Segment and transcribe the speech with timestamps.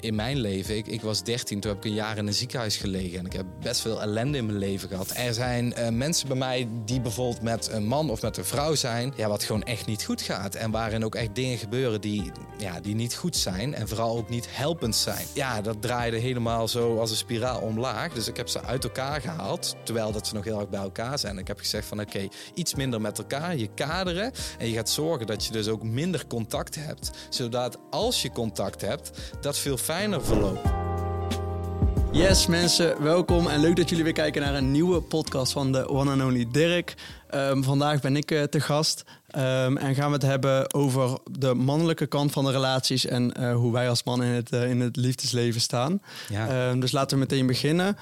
[0.00, 2.76] in, mijn leven, ik, ik, was 13, toen heb ik een jaar in een ziekenhuis
[2.76, 3.18] gelegen.
[3.18, 5.12] En ik heb best veel ellende in mijn leven gehad.
[5.14, 8.74] Er zijn uh, mensen bij mij die bijvoorbeeld met een man of met een vrouw
[8.74, 10.54] zijn, ja, wat gewoon echt niet goed gaat.
[10.54, 13.74] En waarin ook echt dingen gebeuren die, ja, die niet goed zijn.
[13.74, 15.26] En vooral ook niet helpend zijn.
[15.32, 18.12] Ja, dat draaide helemaal zo als een spiraal omlaag.
[18.12, 21.18] Dus ik heb ze uit elkaar gehaald, terwijl dat ze nog heel erg bij elkaar
[21.18, 21.38] zijn.
[21.38, 24.32] Ik heb gezegd van oké, iets minder met elkaar, je kaderen.
[24.58, 27.10] En je gaat zorgen dat je dus ook minder contact hebt.
[27.28, 30.68] Zodat als je contact hebt, dat veel fijner verloopt.
[32.12, 35.88] Yes mensen, welkom en leuk dat jullie weer kijken naar een nieuwe podcast van de
[35.88, 36.94] One and Only Dirk.
[37.34, 39.04] Um, vandaag ben ik uh, te gast
[39.36, 43.54] um, en gaan we het hebben over de mannelijke kant van de relaties en uh,
[43.54, 46.02] hoe wij als man in het, uh, in het liefdesleven staan.
[46.28, 46.68] Ja.
[46.70, 47.96] Um, dus laten we meteen beginnen.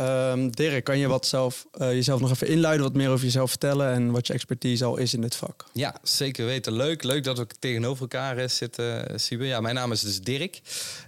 [0.00, 3.50] Um, Dirk, kan je wat zelf, uh, jezelf nog even inluiden, wat meer over jezelf
[3.50, 5.64] vertellen en wat je expertise al is in dit vak?
[5.72, 6.72] Ja, zeker weten.
[6.72, 9.44] Leuk, leuk dat we tegenover elkaar uh, zitten, Siebe.
[9.44, 10.60] Ja, mijn naam is dus Dirk.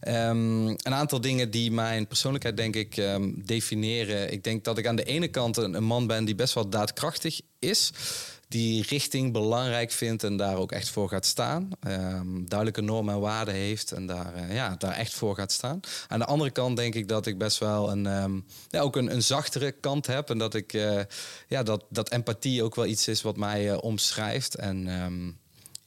[0.08, 4.32] Um, een aantal dingen die mijn persoonlijkheid, denk ik, um, definiëren.
[4.32, 7.40] Ik denk dat ik aan de ene kant een man ben die best wel daadkrachtig
[7.58, 7.92] is
[8.50, 11.68] die richting belangrijk vindt en daar ook echt voor gaat staan.
[11.86, 15.80] Um, duidelijke normen en waarden heeft en daar, uh, ja, daar echt voor gaat staan.
[16.08, 19.12] Aan de andere kant denk ik dat ik best wel een, um, ja, ook een,
[19.12, 20.30] een zachtere kant heb.
[20.30, 21.00] En dat ik uh,
[21.48, 24.54] ja, dat, dat empathie ook wel iets is wat mij uh, omschrijft.
[24.54, 25.38] En um,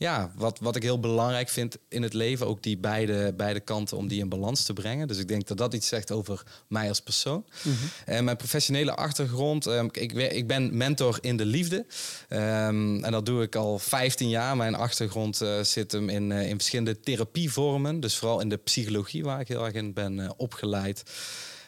[0.04, 3.98] ja, wat, wat ik heel belangrijk vind in het leven, ook die beide, beide kanten
[3.98, 5.08] om die in balans te brengen.
[5.08, 7.46] Dus ik denk dat dat iets zegt over mij als persoon.
[7.64, 7.90] Mm -hmm.
[8.06, 11.86] En mijn professionele achtergrond, um, ik, ik ben mentor in de liefde.
[12.30, 14.58] Um, en dat doe ik al 15 jaar.
[14.58, 18.00] Mijn achtergrond uh, zit hem in, uh, in verschillende therapievormen.
[18.00, 21.04] Dus vooral in de psychologie, waar ik heel erg in ben uh, opgeleid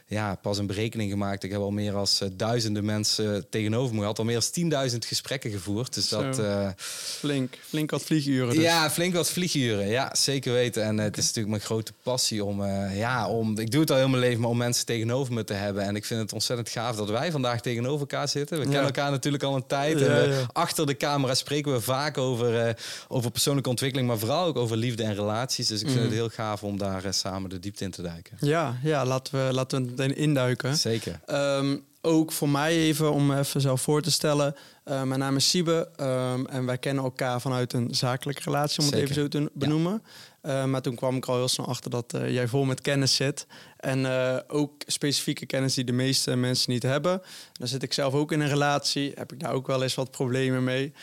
[0.08, 1.44] ja, pas een berekening gemaakt.
[1.44, 4.20] Ik heb al meer als uh, duizenden mensen tegenover me gehad.
[4.20, 5.94] Al meer dan 10.000 gesprekken gevoerd.
[5.94, 6.24] Dus Zo.
[6.24, 6.40] dat...
[6.40, 8.64] Uh, flink, flink wat vlieguren dus.
[8.64, 9.88] Ja, flink wat vlieguren.
[9.88, 10.84] Ja, zeker weten.
[10.84, 11.06] En uh, okay.
[11.06, 12.66] het is natuurlijk mijn grote passie om...
[12.94, 13.60] ja, om...
[13.60, 15.84] Ik doe het al heel mijn leven, maar om mensen tegenover me te hebben.
[15.84, 18.58] En ik vind het ontzettend gaaf dat wij vandaag tegenover elkaar zitten.
[18.58, 18.70] We ja.
[18.70, 20.00] kennen elkaar natuurlijk al een tijd.
[20.00, 20.46] Ja, en, ja.
[20.52, 24.08] Achter de camera spreken we vaak over, over persoonlijke ontwikkeling.
[24.08, 25.68] Maar vooral ook over liefde en relaties.
[25.68, 26.06] Dus ik vind mm.
[26.06, 28.38] het heel gaaf om daar samen de diepte in te duiken.
[28.40, 29.54] Ja, ja laten we...
[29.54, 30.78] Laten we meteen induiken.
[30.78, 31.20] Zeker.
[31.28, 34.56] Um, ook voor mij even, om even zelf voor te stellen.
[34.86, 38.86] Uh, mijn naam is Siebe um, en wij kennen elkaar vanuit een zakelijke relatie, om
[38.86, 39.10] het Zeker.
[39.10, 40.02] even zo te benoemen.
[40.44, 40.64] Ja.
[40.64, 43.16] Uh, maar toen kwam ik al heel snel achter dat uh, jij vol met kennis
[43.16, 43.48] zit.
[43.78, 44.06] En
[44.48, 47.22] ook specifieke kennis die de meeste mensen niet hebben.
[47.54, 50.12] Dan zit ik zelf ook in een relatie, heb ik daar ook wel eens wat
[50.12, 50.94] problemen mee.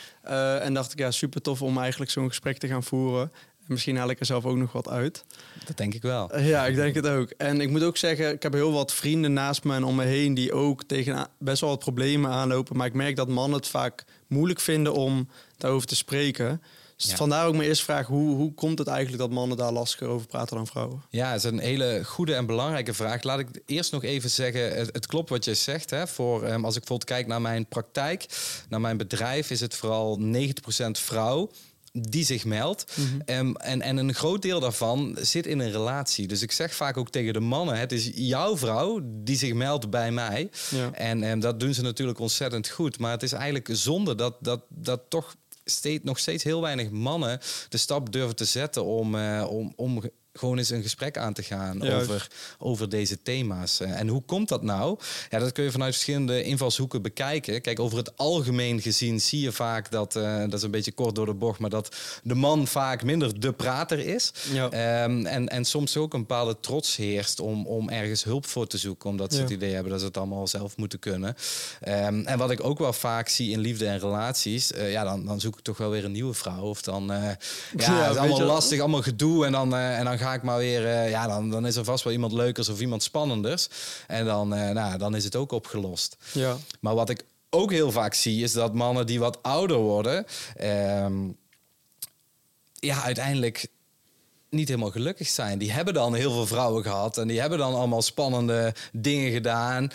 [0.59, 3.31] en dacht ik, ja, super tof om eigenlijk zo'n gesprek te gaan voeren.
[3.67, 5.23] Misschien haal ik er zelf ook nog wat uit.
[5.65, 6.39] Dat denk ik wel.
[6.39, 7.29] Ja, ik denk het ook.
[7.29, 10.03] En ik moet ook zeggen, ik heb heel wat vrienden naast me en om me
[10.03, 12.77] heen die ook tegen best wel wat problemen aanlopen.
[12.77, 16.61] Maar ik merk dat mannen het vaak moeilijk vinden om daarover te spreken.
[16.95, 17.15] Dus ja.
[17.15, 20.27] vandaar ook mijn eerste vraag: hoe, hoe komt het eigenlijk dat mannen daar lastiger over
[20.27, 21.03] praten dan vrouwen?
[21.09, 23.23] Ja, het is een hele goede en belangrijke vraag.
[23.23, 25.89] Laat ik eerst nog even zeggen: het, het klopt wat je zegt.
[25.89, 28.25] Hè, voor, um, als ik bijvoorbeeld kijk naar mijn praktijk,
[28.69, 30.25] naar mijn bedrijf, is het vooral 90%
[30.91, 31.49] vrouw
[31.99, 32.97] die zich meldt.
[33.25, 36.27] Um, en, en een groot deel daarvan zit in een relatie.
[36.27, 39.89] Dus ik zeg vaak ook tegen de mannen: het is jouw vrouw die zich meldt
[39.89, 40.49] bij mij.
[40.69, 40.91] Ja.
[40.91, 42.99] En um, dat doen ze natuurlijk ontzettend goed.
[42.99, 47.39] Maar het is eigenlijk zonde dat, dat, dat toch steeds, nog steeds heel weinig mannen
[47.69, 50.01] de stap durven te zetten om, uh, om, om
[50.33, 52.27] gewoon eens een gesprek aan te gaan over,
[52.59, 53.79] over deze thema's.
[53.79, 54.99] En hoe komt dat nou?
[55.29, 57.61] Ja, dat kun je vanuit verschillende invalshoeken bekijken.
[57.61, 61.15] Kijk, over het algemeen gezien zie je vaak dat, uh, dat is een beetje kort
[61.15, 64.31] door de bocht, maar dat de man vaak minder de prater is.
[64.53, 65.03] Ja.
[65.03, 68.77] Um, en, en soms ook een bepaalde trots heerst om, om ergens hulp voor te
[68.77, 69.43] zoeken, omdat ze ja.
[69.43, 71.35] het idee hebben dat ze het allemaal zelf moeten kunnen.
[71.87, 75.25] Um, en wat ik ook wel vaak zie in liefde en relaties, uh, ja, dan,
[75.25, 76.63] dan zoek ik toch wel weer een nieuwe vrouw.
[76.63, 77.17] Of dan, uh,
[77.77, 80.81] ja, het is allemaal lastig, allemaal gedoe en dan, en dan ga ik maar weer,
[80.81, 83.69] uh, ja, dan, dan is er vast wel iemand leukers of iemand spannenders.
[84.07, 86.17] En dan, uh, nou, dan is het ook opgelost.
[86.31, 86.57] Ja.
[86.79, 90.25] Maar wat ik ook heel vaak zie, is dat mannen die wat ouder worden,
[90.61, 91.37] um,
[92.73, 93.67] ja, uiteindelijk
[94.49, 95.57] niet helemaal gelukkig zijn.
[95.57, 99.91] Die hebben dan heel veel vrouwen gehad en die hebben dan allemaal spannende dingen gedaan.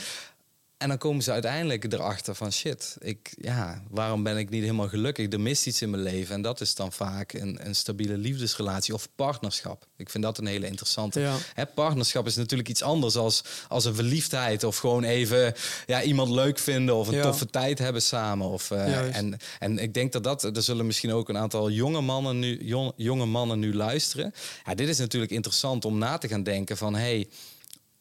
[0.79, 4.89] En dan komen ze uiteindelijk erachter van shit, ik, ja, waarom ben ik niet helemaal
[4.89, 5.33] gelukkig?
[5.33, 6.35] Er mist iets in mijn leven.
[6.35, 9.87] En dat is dan vaak een, een stabiele liefdesrelatie of partnerschap.
[9.97, 11.21] Ik vind dat een hele interessante.
[11.21, 11.37] Ja.
[11.55, 14.65] Hè, partnerschap is natuurlijk iets anders als, als een verliefdheid.
[14.65, 15.55] Of gewoon even
[15.87, 17.23] ja, iemand leuk vinden of een ja.
[17.23, 18.47] toffe tijd hebben samen.
[18.47, 22.01] Of, uh, en, en ik denk dat dat, er zullen misschien ook een aantal jonge
[22.01, 24.35] mannen nu, jong, jonge mannen nu luisteren.
[24.65, 27.29] Ja, dit is natuurlijk interessant om na te gaan denken van hey,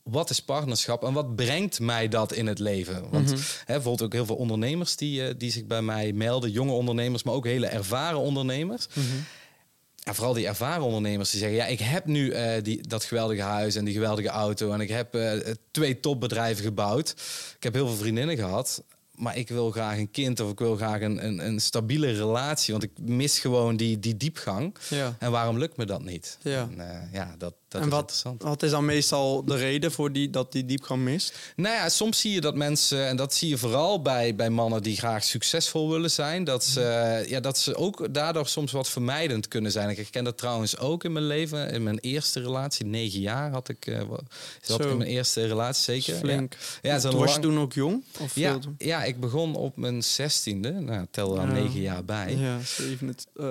[0.09, 3.09] wat is partnerschap en wat brengt mij dat in het leven?
[3.09, 3.43] Want mm-hmm.
[3.65, 7.23] hè, bijvoorbeeld ook heel veel ondernemers die, uh, die zich bij mij melden, jonge ondernemers,
[7.23, 8.87] maar ook hele ervaren ondernemers.
[8.93, 9.25] Mm-hmm.
[10.03, 13.41] en vooral die ervaren ondernemers die zeggen: Ja, ik heb nu uh, die, dat geweldige
[13.41, 14.71] huis en die geweldige auto.
[14.71, 15.31] En ik heb uh,
[15.71, 17.09] twee topbedrijven gebouwd.
[17.57, 18.83] Ik heb heel veel vriendinnen gehad
[19.17, 22.73] maar ik wil graag een kind of ik wil graag een, een, een stabiele relatie.
[22.73, 24.75] Want ik mis gewoon die, die diepgang.
[24.89, 25.15] Ja.
[25.19, 26.37] En waarom lukt me dat niet?
[26.41, 27.89] Ja, en, uh, ja dat, dat en
[28.37, 31.35] wat, is dan meestal de reden voor die, dat die diepgang mist?
[31.55, 34.83] Nou ja, soms zie je dat mensen, en dat zie je vooral bij, bij mannen
[34.83, 37.29] die graag succesvol willen zijn, dat ze, mhm.
[37.29, 39.89] ja, dat ze ook daardoor soms wat vermijdend kunnen zijn.
[39.89, 41.71] Ik herken dat trouwens ook in mijn leven.
[41.71, 44.01] In mijn eerste relatie, negen jaar had ik, uh,
[44.61, 46.15] zat ik in mijn eerste relatie zeker.
[46.15, 46.57] Flink.
[46.81, 48.03] Ja, ja was je toen ook jong?
[48.19, 50.71] Of ja, ja, ik begon op mijn zestiende.
[50.71, 52.35] Nou, tel dan negen jaar bij.
[52.35, 53.45] Ja, 27, uh,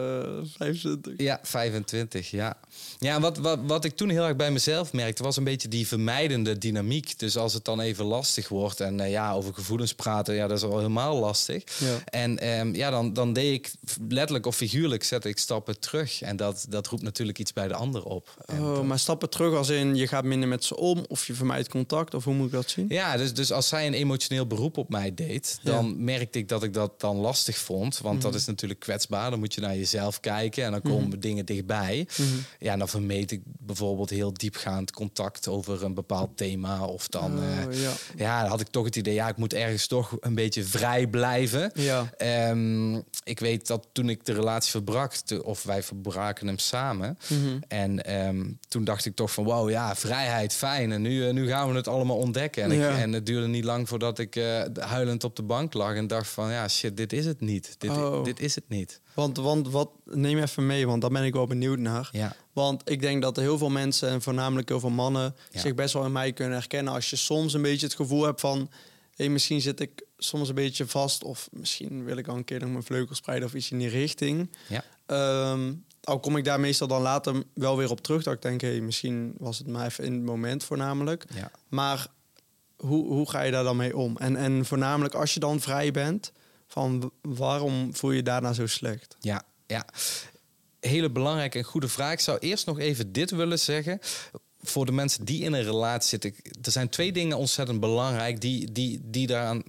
[0.56, 1.12] 25.
[1.16, 2.56] Ja, 25, ja.
[2.98, 5.87] Ja, wat, wat, wat ik toen heel erg bij mezelf merkte, was een beetje die
[5.87, 7.19] vermijdende dynamiek.
[7.19, 10.56] Dus als het dan even lastig wordt en uh, ja, over gevoelens praten, ja, dat
[10.56, 11.62] is al helemaal lastig.
[11.79, 11.99] Ja.
[12.05, 13.73] En um, ja, dan, dan deed ik
[14.08, 16.23] letterlijk of figuurlijk zette ik stappen terug.
[16.23, 18.44] En dat, dat roept natuurlijk iets bij de ander op.
[18.61, 21.69] Oh, maar stappen terug als in je gaat minder met ze om of je vermijdt
[21.69, 22.87] contact of hoe moet ik dat zien?
[22.88, 25.94] Ja, dus, dus als zij een emotioneel beroep op mij deed, dan ja.
[25.97, 27.99] merkte ik dat ik dat dan lastig vond.
[27.99, 29.31] Want mm dat is natuurlijk kwetsbaar.
[29.31, 32.06] Dan moet je naar jezelf kijken en dan komen mm dingen dichtbij.
[32.17, 36.84] Mm Ja, dan vermeed ik bijvoorbeeld heel diepgaand contact over een bepaald thema.
[36.84, 37.93] Of dan oh, uh, ja.
[38.16, 41.70] ja, had ik toch het idee, ja, ik moet ergens toch een beetje vrij blijven.
[41.75, 42.10] Ja.
[42.50, 45.12] Um, ik weet dat toen ik de relatie verbrak,
[45.43, 47.19] of wij verbraken hem samen.
[47.28, 50.92] Mm En um, toen dacht ik toch van, wow, ja, vrijheid, fijn.
[50.92, 52.62] En nu, uh, nu gaan we het allemaal ontdekken.
[52.62, 52.90] En, ja.
[52.90, 56.06] ik, en het duurde niet lang voordat ik uh, huilend op de bank lag en
[56.06, 57.75] dacht van, ja, shit, dit is het niet.
[57.78, 58.25] Dit, oh.
[58.25, 59.00] dit is het niet.
[59.16, 62.08] Want, want wat, neem even mee, want daar ben ik wel benieuwd naar.
[62.12, 62.36] Ja.
[62.52, 66.04] Want ik denk dat heel veel mensen, en voornamelijk heel veel mannen, zich best wel
[66.04, 66.92] in mij kunnen herkennen.
[66.92, 68.70] Als je soms een beetje het gevoel hebt van,
[69.14, 72.60] hey, misschien zit ik soms een beetje vast, of misschien wil ik al een keer
[72.60, 74.50] nog mijn vleugels spreiden of iets in die richting.
[74.68, 74.84] Ja.
[75.52, 78.22] Um, al kom ik daar meestal dan later wel weer op terug.
[78.22, 81.24] Dat ik denk, hey, misschien was het maar even in het moment voornamelijk.
[81.34, 81.50] Ja.
[81.68, 82.06] Maar
[82.76, 84.16] hoe, hoe ga je daar dan mee om?
[84.16, 86.32] En, en voornamelijk als je dan vrij bent,
[86.66, 89.16] van waarom voel je daarna zo slecht?
[89.20, 89.86] Ja, ja.
[90.80, 92.12] Hele belangrijke en goede vraag.
[92.12, 94.00] Ik zou eerst nog even dit willen zeggen
[94.68, 98.72] voor de mensen die in een relatie zitten, er zijn twee dingen ontzettend belangrijk die,
[98.72, 99.62] die, die, daaraan,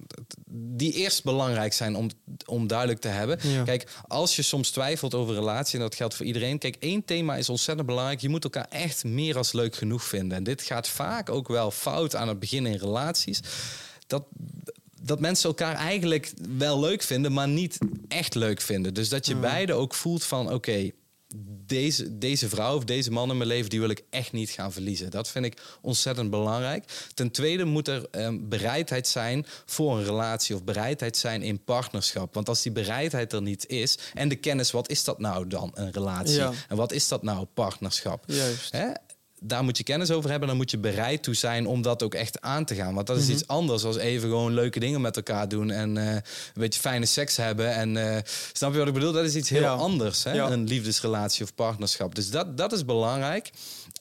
[0.50, 2.10] die eerst belangrijk zijn om,
[2.46, 3.38] om duidelijk te hebben.
[3.64, 7.04] Kijk, als je soms twijfelt over een relatie, en dat geldt voor iedereen, kijk, één
[7.04, 8.20] thema is ontzettend belangrijk.
[8.20, 10.36] Je moet elkaar echt meer als leuk genoeg vinden.
[10.36, 13.40] En dit gaat vaak ook wel fout aan het begin in relaties.
[14.06, 14.24] Dat,
[15.00, 17.78] dat mensen elkaar eigenlijk wel leuk vinden, maar niet
[18.08, 18.94] echt leuk vinden.
[18.94, 20.90] Dus dat je beide ook voelt van oké,
[21.66, 24.72] deze, deze vrouw of deze man in mijn leven, die wil ik echt niet gaan
[24.72, 25.10] verliezen.
[25.10, 26.84] Dat vind ik ontzettend belangrijk.
[27.14, 32.34] Ten tweede moet er um, bereidheid zijn voor een relatie of bereidheid zijn in partnerschap.
[32.34, 35.70] Want als die bereidheid er niet is en de kennis, wat is dat nou dan,
[35.74, 36.42] een relatie?
[36.68, 38.24] En wat is dat nou, partnerschap?
[38.26, 38.72] Juist.
[38.72, 38.88] Hè?
[39.40, 40.48] Daar moet je kennis over hebben.
[40.48, 42.94] Dan moet je bereid toe zijn om dat ook echt aan te gaan.
[42.94, 43.32] Want dat is mhm.
[43.32, 45.70] iets anders als even gewoon leuke dingen met elkaar doen.
[45.70, 46.22] En uh, een
[46.54, 47.74] beetje fijne seks hebben.
[47.74, 48.16] En uh,
[48.52, 49.12] snap je wat ik bedoel?
[49.12, 50.24] Dat is iets heel anders.
[50.24, 50.40] Hè?
[50.40, 52.14] Een liefdesrelatie of partnerschap.
[52.14, 53.50] Dus dat, dat is belangrijk.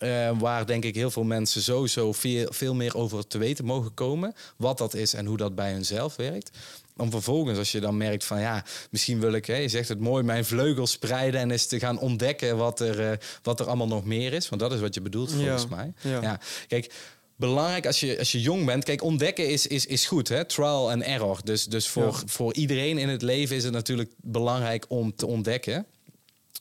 [0.04, 3.94] Uh, waar denk ik heel veel mensen sowieso veel, veel meer over te weten mogen
[3.94, 4.34] komen.
[4.58, 6.52] Wat dat is en hoe dat bij hunzelf werkt
[6.98, 10.00] om vervolgens, als je dan merkt van ja, misschien wil ik, hè, je zegt het
[10.00, 13.12] mooi, mijn vleugels spreiden en eens te gaan ontdekken wat er, uh,
[13.42, 14.50] wat er allemaal nog meer is.
[14.50, 15.94] Want dat is wat je bedoelt volgens mij.
[16.02, 16.22] Ja.
[16.22, 16.40] ja.
[16.68, 16.94] Kijk,
[17.36, 18.84] belangrijk als je, als je jong bent.
[18.84, 20.46] Kijk, ontdekken is, is, is goed, hè?
[20.46, 21.40] trial and error.
[21.44, 25.86] Dus, dus voor, voor iedereen in het leven is het natuurlijk belangrijk om te ontdekken.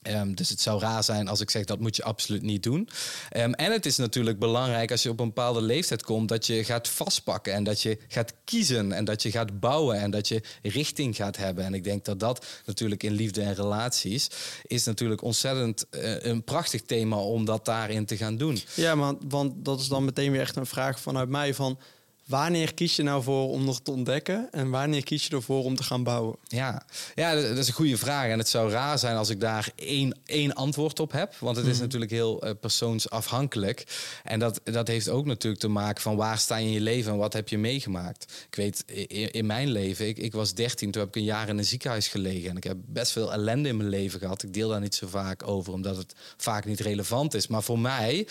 [0.03, 2.89] Um, dus het zou raar zijn als ik zeg dat moet je absoluut niet doen.
[3.37, 6.63] Um, en het is natuurlijk belangrijk als je op een bepaalde leeftijd komt dat je
[6.63, 10.41] gaat vastpakken en dat je gaat kiezen en dat je gaat bouwen en dat je
[10.61, 11.65] richting gaat hebben.
[11.65, 14.27] En ik denk dat dat natuurlijk in liefde en relaties
[14.63, 18.61] is natuurlijk ontzettend uh, een prachtig thema om dat daarin te gaan doen.
[18.73, 21.79] Ja, maar, want dat is dan meteen weer echt een vraag vanuit mij van
[22.27, 25.75] Wanneer kies je nou voor om nog te ontdekken en wanneer kies je ervoor om
[25.75, 26.35] te gaan bouwen?
[26.47, 28.29] Ja, ja dat is een goede vraag.
[28.29, 31.35] En het zou raar zijn als ik daar één, één antwoord op heb.
[31.39, 31.81] Want het is mhm.
[31.81, 33.83] natuurlijk heel uh, persoonsafhankelijk.
[34.23, 37.11] En dat, dat heeft ook natuurlijk te maken van waar sta je in je leven
[37.11, 38.45] en wat heb je meegemaakt.
[38.49, 41.49] Ik weet, in, in mijn leven, ik, ik was 13, toen heb ik een jaar
[41.49, 42.49] in een ziekenhuis gelegen.
[42.49, 44.43] En ik heb best veel ellende in mijn leven gehad.
[44.43, 47.47] Ik deel daar niet zo vaak over, omdat het vaak niet relevant is.
[47.47, 48.27] Maar voor mij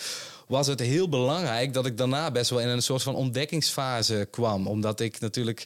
[0.47, 4.67] was het heel belangrijk dat ik daarna best wel in een soort van ontdekkingsfase kwam.
[4.67, 5.65] Omdat ik natuurlijk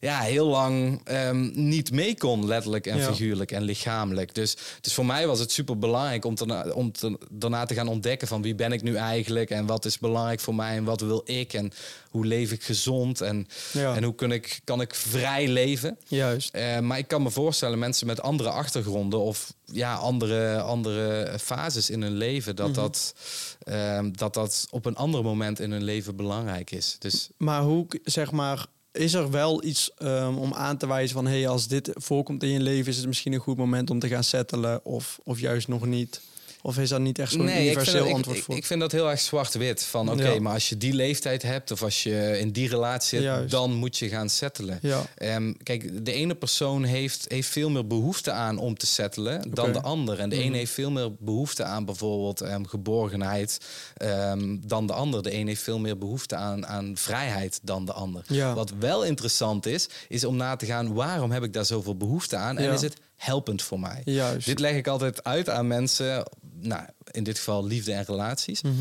[0.00, 3.06] ja, heel lang ehm, niet mee kon, letterlijk en Ja.
[3.12, 4.34] figuurlijk en lichamelijk.
[4.34, 7.88] Dus, dus voor mij was het super belangrijk om, te, om te, daarna te gaan
[7.88, 11.00] ontdekken van wie ben ik nu eigenlijk en wat is belangrijk voor mij en wat
[11.00, 11.72] wil ik en
[12.10, 13.94] hoe leef ik gezond en, Ja.
[13.94, 15.98] en hoe kan ik, kan ik vrij leven.
[16.08, 16.54] Juist.
[16.54, 21.90] Eh, maar ik kan me voorstellen, mensen met andere achtergronden of ja, andere, andere fases
[21.90, 23.14] in hun leven, dat, dat,
[23.62, 26.96] ehm, dat dat op een ander moment in hun leven belangrijk is.
[26.98, 31.26] Dus Maar hoe, zeg maar, is er wel iets ehm, om aan te wijzen van...
[31.26, 34.08] hey, als dit voorkomt in je leven, is het misschien een goed moment om te
[34.08, 34.84] gaan settelen...
[34.84, 36.20] of, of juist nog niet?
[36.62, 38.56] Of is dat niet echt zo'n ik universeel dat, ik- antwoord ik, voor?
[38.56, 39.84] ik vind dat heel erg zwart-wit.
[39.84, 40.40] Van oké, Ja.
[40.40, 43.50] maar als je die leeftijd hebt of als je in die relatie zit, Juist.
[43.50, 44.78] dan moet je gaan settelen.
[44.82, 49.50] ja, Ehm, kijk, de ene persoon heeft, heeft veel meer behoefte aan om te settelen
[49.54, 50.18] dan de ander.
[50.18, 50.46] En de Mhm.
[50.46, 53.58] een heeft veel meer behoefte aan bijvoorbeeld ehm, geborgenheid
[53.96, 55.22] ehm, dan de ander.
[55.22, 58.22] De een heeft veel meer behoefte aan, aan vrijheid dan de ander.
[58.26, 58.54] ja.
[58.54, 62.36] Wat wel interessant is, is om na te gaan waarom heb ik daar zoveel behoefte
[62.36, 64.02] aan en is het helpend voor mij.
[64.04, 64.46] juist.
[64.46, 66.24] Dit leg ik altijd uit aan mensen,
[66.60, 68.62] nou, in dit geval liefde en relaties.
[68.62, 68.74] Mhm.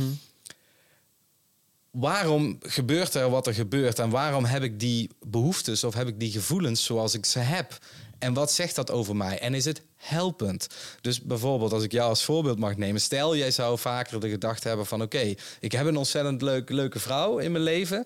[1.91, 6.19] Waarom gebeurt er wat er gebeurt en waarom heb ik die behoeftes of heb ik
[6.19, 7.77] die gevoelens zoals ik ze heb?
[8.19, 9.39] En wat zegt dat over mij?
[9.39, 10.67] En is het helpend?
[11.01, 14.67] Dus bijvoorbeeld, als ik jou als voorbeeld mag nemen, stel jij zou vaker de gedachte
[14.67, 18.05] hebben van: oké, ik heb een ontzettend leuk, leuke vrouw in mijn leven.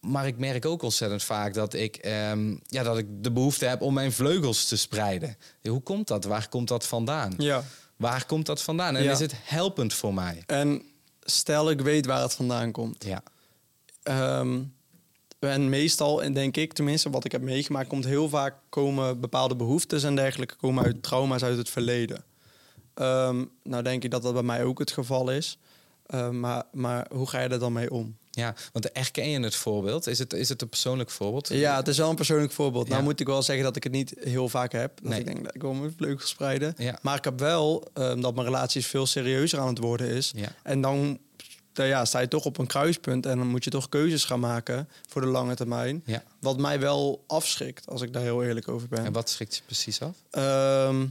[0.00, 3.80] Maar ik merk ook ontzettend vaak dat ik, ehm, ja, dat ik de behoefte heb
[3.80, 5.36] om mijn vleugels te spreiden.
[5.62, 6.24] Hoe komt dat?
[6.24, 7.34] Waar komt dat vandaan?
[7.38, 7.64] Ja,
[7.98, 8.96] Waar komt dat vandaan?
[8.96, 9.12] En Ja.
[9.12, 10.42] is het helpend voor mij?
[10.46, 10.82] en
[11.20, 13.04] stel ik weet waar het vandaan komt.
[13.04, 13.22] Ja.
[14.02, 14.60] Ehm,
[15.38, 19.56] en meestal, en denk ik tenminste, wat ik heb meegemaakt, komt heel vaak komen bepaalde
[19.56, 22.24] behoeftes en dergelijke komen uit trauma's uit het verleden.
[22.94, 25.58] Ehm, nou denk ik dat dat bij mij ook het geval is.
[26.06, 28.16] Ehm, maar, maar hoe ga je er dan mee om?
[28.38, 30.06] Ja, want erken je het voorbeeld?
[30.06, 31.48] Is het, is het een persoonlijk voorbeeld?
[31.48, 32.88] Ja, het is wel een persoonlijk voorbeeld.
[32.88, 35.00] Nou moet ik wel zeggen dat ik het niet heel vaak heb.
[35.02, 35.18] Dat Nee.
[35.20, 36.74] ik denk, dat ik wil mijn vleugels spreiden.
[36.76, 36.98] Ja.
[37.02, 40.32] Maar ik heb wel ehm, dat mijn relatie veel serieuzer aan het worden is.
[40.36, 40.48] Ja.
[40.62, 41.18] En dan
[41.72, 44.88] ja, sta je toch op een kruispunt en dan moet je toch keuzes gaan maken
[45.08, 46.02] voor de lange termijn.
[46.06, 46.22] ja.
[46.40, 49.04] Wat mij wel afschrikt, als ik daar heel eerlijk over ben.
[49.04, 50.16] En wat schrikt je precies af?
[50.30, 51.06] Ehm,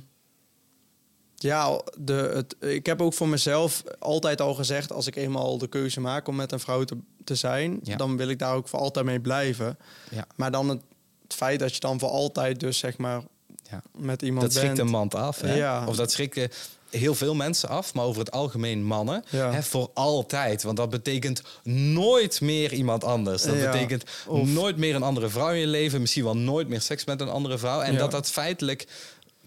[1.39, 4.91] ja, de, het, ik heb ook voor mezelf altijd al gezegd...
[4.91, 7.79] als ik eenmaal de keuze maak om met een vrouw te, te zijn...
[7.84, 7.96] Ja.
[7.98, 9.77] dan wil ik daar ook voor altijd mee blijven.
[10.12, 10.25] Ja.
[10.36, 10.82] Maar dan het,
[11.24, 13.22] het feit dat je dan voor altijd dus zeg maar
[13.70, 13.82] Ja.
[13.98, 14.79] met iemand Dat schrikt bent...
[14.88, 15.41] een man af.
[15.41, 15.56] Hè?
[15.56, 15.86] Ja.
[15.88, 16.50] Of dat schrikken
[16.89, 19.24] heel veel mensen af, maar over het algemeen mannen.
[19.29, 19.51] Ja.
[19.51, 20.63] Hè, voor altijd.
[20.63, 23.44] Want dat betekent nooit meer iemand anders.
[23.44, 23.72] Dat Ja.
[23.72, 26.01] betekent Of- nooit meer een andere vrouw in je leven.
[26.01, 27.82] Misschien wel nooit meer seks met een andere vrouw.
[27.82, 28.00] En Ja.
[28.00, 28.88] dat dat feitelijk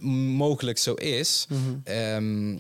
[0.00, 1.46] mogelijk zo is.
[1.48, 1.58] Mhm.
[1.84, 2.56] Ehm,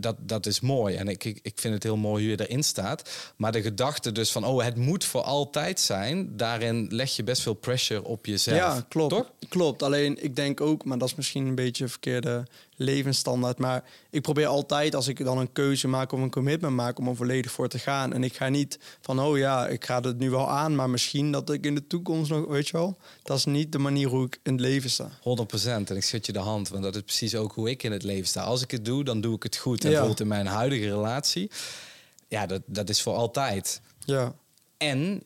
[0.00, 0.96] dat, dat is mooi.
[0.96, 3.32] En ik, ik, ik vind het heel mooi hoe je erin staat.
[3.36, 6.36] Maar de gedachte dus van, oh, het moet voor altijd zijn...
[6.36, 8.56] daarin leg je best veel pressure op jezelf.
[8.56, 9.14] Ja, klopt.
[9.14, 9.32] Toch?
[9.48, 9.82] Klopt.
[9.82, 12.46] Alleen ik denk ook, maar dat is misschien een beetje een verkeerde
[12.78, 13.58] levensstandaard.
[13.58, 17.08] Maar ik probeer altijd, als ik dan een keuze maak of een commitment maak, om
[17.08, 18.12] er volledig voor te gaan.
[18.12, 21.32] En ik ga niet van, oh ja, ik ga het nu wel aan, maar misschien
[21.32, 22.96] dat ik in de toekomst nog, weet je wel.
[23.22, 25.10] Dat is niet de manier hoe ik in het leven sta.
[25.10, 27.92] 100% En ik schud je de hand, want dat is precies ook hoe ik in
[27.92, 28.42] het leven sta.
[28.42, 29.78] Als ik het doe, dan doe ik het goed.
[29.84, 29.88] En Ja.
[29.90, 31.50] bijvoorbeeld in mijn huidige relatie,
[32.28, 33.80] ja, dat, dat is voor altijd.
[33.98, 34.34] Ja,
[34.76, 35.22] En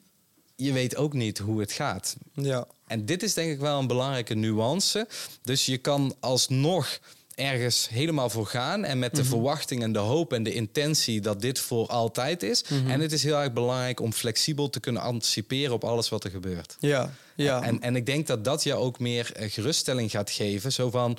[0.57, 2.17] je weet ook niet hoe het gaat.
[2.35, 5.09] ja, En dit is denk ik wel een belangrijke nuance.
[5.43, 6.99] Dus je kan alsnog
[7.35, 11.41] ergens helemaal voor gaan en met de verwachting en de hoop en de intentie dat
[11.41, 12.65] dit voor altijd is.
[12.87, 16.31] En het is heel erg belangrijk om flexibel te kunnen anticiperen op alles wat er
[16.31, 16.77] gebeurt.
[16.81, 17.63] ja, ja.
[17.63, 20.73] En, en ik denk dat dat je ook meer eh, geruststelling gaat geven.
[20.73, 21.19] Zo van.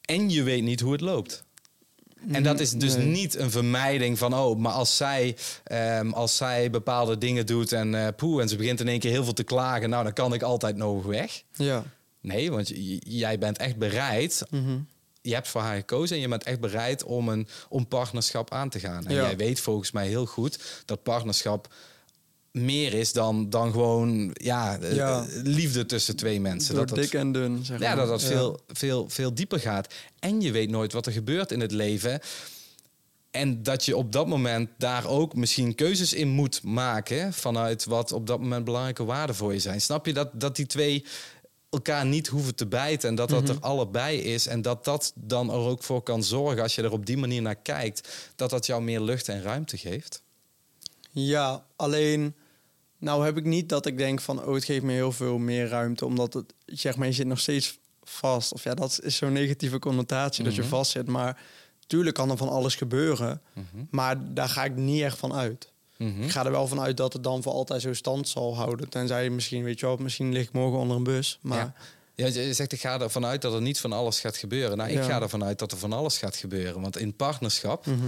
[0.00, 1.44] En je weet niet hoe het loopt.
[2.32, 3.06] En dat is dus Nee.
[3.06, 7.94] niet een vermijding van, oh, maar als zij, ehm, als zij bepaalde dingen doet en
[7.94, 10.34] eh poe, en ze begint in één keer heel veel te klagen, nou, dan kan
[10.34, 11.42] ik altijd nog weg.
[11.52, 11.84] ja.
[12.24, 14.42] Nee, want jij bent echt bereid.
[14.50, 14.78] Mhm.
[15.22, 18.68] Je hebt voor haar gekozen en je bent echt bereid om een om partnerschap aan
[18.68, 19.06] te gaan.
[19.06, 19.22] En Ja.
[19.22, 21.74] jij weet volgens mij heel goed dat partnerschap
[22.50, 25.26] meer is dan, dan gewoon ja, eh, Ja.
[25.42, 26.74] liefde tussen twee mensen.
[26.74, 29.94] Door dat dat dik en dun, zeg ja, dat dat Veel, veel, veel dieper gaat.
[30.18, 32.20] En je weet nooit wat er gebeurt in het leven.
[33.30, 37.32] En dat je op dat moment daar ook misschien keuzes in moet maken...
[37.32, 39.80] vanuit wat op dat moment belangrijke waarden voor je zijn.
[39.80, 41.04] Snap je dat, dat die twee
[41.74, 43.08] elkaar niet hoeven te bijten...
[43.08, 43.50] en dat dat Mhm.
[43.52, 44.46] er allebei is...
[44.46, 46.62] en dat dat dan er ook voor kan zorgen...
[46.62, 48.32] als je er op die manier naar kijkt...
[48.36, 50.22] dat dat jou meer lucht en ruimte geeft?
[51.10, 52.34] Ja, alleen...
[52.98, 54.44] Nou heb ik niet dat ik denk van...
[54.44, 56.06] oh, het geeft me heel veel meer ruimte.
[56.06, 58.52] Omdat het, zeg maar, je zit nog steeds vast.
[58.52, 60.70] Of ja, dat is zo'n negatieve connotatie dat je Mhm.
[60.70, 61.06] vast zit.
[61.08, 61.40] Maar
[61.86, 63.40] tuurlijk kan er van alles gebeuren.
[63.52, 63.84] Mhm.
[63.90, 65.72] Maar daar ga ik niet echt van uit.
[65.98, 66.22] Mhm.
[66.22, 68.88] Ik ga er wel vanuit dat het dan voor altijd zo stand zal houden.
[68.88, 71.38] Tenzij misschien, weet je wel, misschien lig ik morgen onder een bus.
[71.42, 71.74] Maar Ja.
[72.16, 74.76] Ja, je zegt, ik ga ervan uit dat er niet van alles gaat gebeuren.
[74.76, 75.02] Nou, ik Ja.
[75.02, 76.80] ga ervan uit dat er van alles gaat gebeuren.
[76.80, 77.98] Want in partnerschap Mhm.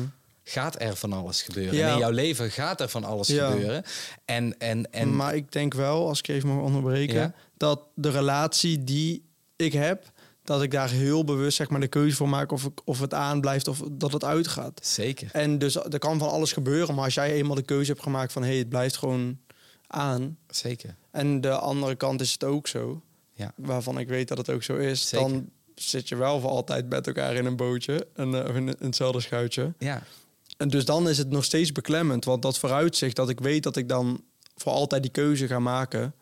[0.44, 1.74] gaat er van alles gebeuren.
[1.74, 1.86] Ja.
[1.86, 3.50] En in jouw leven gaat er van alles Ja.
[3.50, 3.82] gebeuren.
[4.24, 8.84] En, en, en maar ik denk wel, als ik even mag onderbreken, dat de relatie
[8.84, 9.24] die
[9.56, 10.10] ik heb,
[10.46, 13.14] dat ik daar heel bewust zeg maar de keuze voor maak of, ik, of het
[13.14, 14.80] aanblijft of dat het uitgaat.
[14.86, 15.28] zeker.
[15.32, 18.32] En dus er kan van alles gebeuren, maar als jij eenmaal de keuze hebt gemaakt
[18.32, 19.38] van hé, hey, het blijft gewoon
[19.86, 20.38] aan.
[20.48, 20.96] Zeker.
[21.10, 23.52] En de andere kant is het ook zo, Ja.
[23.56, 25.08] waarvan ik weet dat het ook zo is.
[25.08, 25.28] Zeker.
[25.28, 28.68] Dan zit je wel voor altijd met elkaar in een bootje en, eh, of in,
[28.68, 29.72] in hetzelfde schuitje.
[29.78, 30.02] Ja.
[30.56, 32.24] En dus dan is het nog steeds beklemmend.
[32.24, 34.20] Want dat vooruitzicht dat ik weet dat ik dan
[34.56, 36.14] voor altijd die keuze ga maken.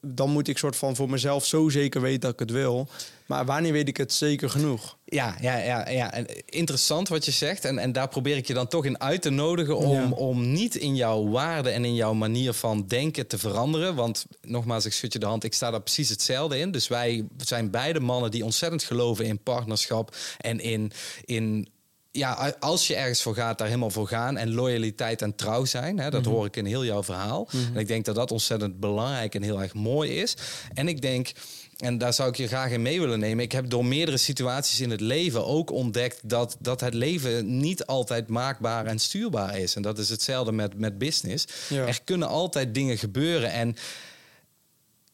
[0.00, 2.88] Dan moet ik soort van voor mezelf zo zeker weten dat ik het wil.
[3.26, 4.96] Maar wanneer weet ik het zeker genoeg?
[5.04, 6.12] Ja, ja, ja, ja.
[6.12, 7.64] En interessant wat je zegt.
[7.64, 10.08] En, en daar probeer ik je dan toch in uit te nodigen om, Ja.
[10.10, 13.94] om niet in jouw waarde en in jouw manier van denken te veranderen.
[13.94, 16.70] Want nogmaals, ik schud je de hand, ik sta daar precies hetzelfde in.
[16.70, 20.92] Dus wij zijn beide mannen die ontzettend geloven in partnerschap en in.
[21.24, 21.68] in
[22.10, 24.36] ja, als je ergens voor gaat, daar helemaal voor gaan.
[24.36, 25.98] En loyaliteit en trouw zijn.
[25.98, 27.48] Hè, dat hoor ik in heel jouw verhaal.
[27.52, 30.36] En ik denk dat dat ontzettend belangrijk en heel erg mooi is.
[30.74, 31.32] En ik denk,
[31.76, 33.44] en daar zou ik je graag in mee willen nemen.
[33.44, 37.86] Ik heb door meerdere situaties in het leven ook ontdekt dat, dat het leven niet
[37.86, 39.74] altijd maakbaar en stuurbaar is.
[39.74, 41.46] En dat is hetzelfde met, met business.
[41.68, 41.86] Ja.
[41.86, 43.52] Er kunnen altijd dingen gebeuren.
[43.52, 43.76] En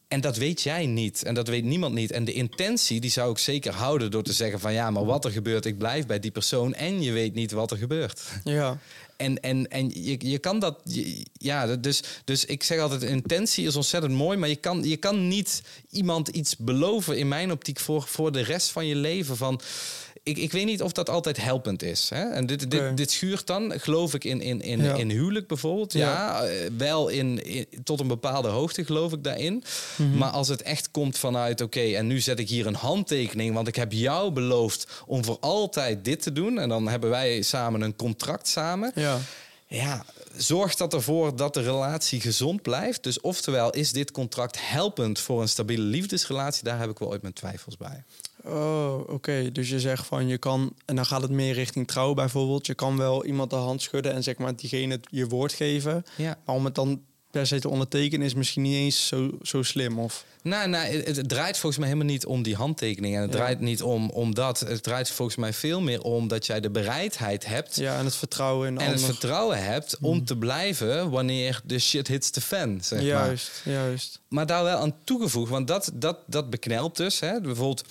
[0.07, 1.23] en dat weet jij niet.
[1.23, 2.11] En dat weet niemand niet.
[2.11, 5.25] En de intentie, die zou ik zeker houden door te zeggen van ja, maar wat
[5.25, 6.73] er gebeurt, ik blijf bij die persoon.
[6.73, 8.21] En je weet niet wat er gebeurt.
[8.43, 8.77] Ja,
[9.17, 13.65] En, en, en je, je kan dat, je- ja, dus, dus ik zeg altijd, intentie
[13.67, 17.79] is ontzettend mooi, maar je kan, je kan niet iemand iets beloven in mijn optiek
[17.79, 19.37] voor, voor de rest van je leven.
[19.37, 19.61] Van,
[20.25, 22.09] ik, ik weet niet of dat altijd helpend is.
[22.09, 22.23] Hè?
[22.29, 24.93] En dit, dit, dit schuurt dan, geloof ik, in, in, in, Ja.
[24.93, 25.93] in huwelijk bijvoorbeeld.
[25.93, 26.43] Ja, Ja.
[26.45, 29.63] eh, wel in, in- tot een bepaalde hoogte geloof ik daarin.
[29.95, 30.17] Mhm.
[30.17, 33.67] Maar als het echt komt vanuit, oké, en nu zet ik hier een handtekening, want
[33.67, 36.59] ik heb jou beloofd om voor altijd dit te doen.
[36.59, 38.91] En dan hebben wij samen een contract samen.
[38.95, 39.17] ja.
[39.67, 40.05] Ja,
[40.37, 43.03] zorgt dat ervoor dat de relatie gezond blijft.
[43.03, 46.63] Dus oftewel, is dit contract helpend voor een stabiele liefdesrelatie?
[46.63, 48.03] Daar heb ik wel ooit mijn twijfels bij.
[48.47, 49.51] Oh, oké.
[49.51, 52.65] Dus je zegt van je kan, en dan gaat het meer richting trouw bijvoorbeeld.
[52.65, 56.03] Je kan wel iemand de hand schudden en zeg maar diegene het je woord geven.
[56.15, 56.37] Ja.
[56.45, 59.99] Maar om het dan per se te ondertekenen is misschien niet eens zo, zo slim.
[59.99, 63.15] Of Nou, nou het, het draait volgens mij helemaal niet om die handtekening.
[63.15, 63.37] En het Ja.
[63.37, 64.59] draait niet om, om dat.
[64.59, 67.75] Het draait volgens mij veel meer om dat jij de bereidheid hebt.
[67.75, 71.79] ja, en het vertrouwen in de En het vertrouwen hebt om te blijven wanneer de
[71.79, 72.77] shit hits the fan.
[72.81, 73.07] Zeg maar.
[73.07, 74.19] Juist, juist.
[74.29, 77.19] Maar daar wel aan toegevoegd, want dat, dat, dat beknelt dus.
[77.19, 77.41] Hè.
[77.41, 77.83] Bijvoorbeeld,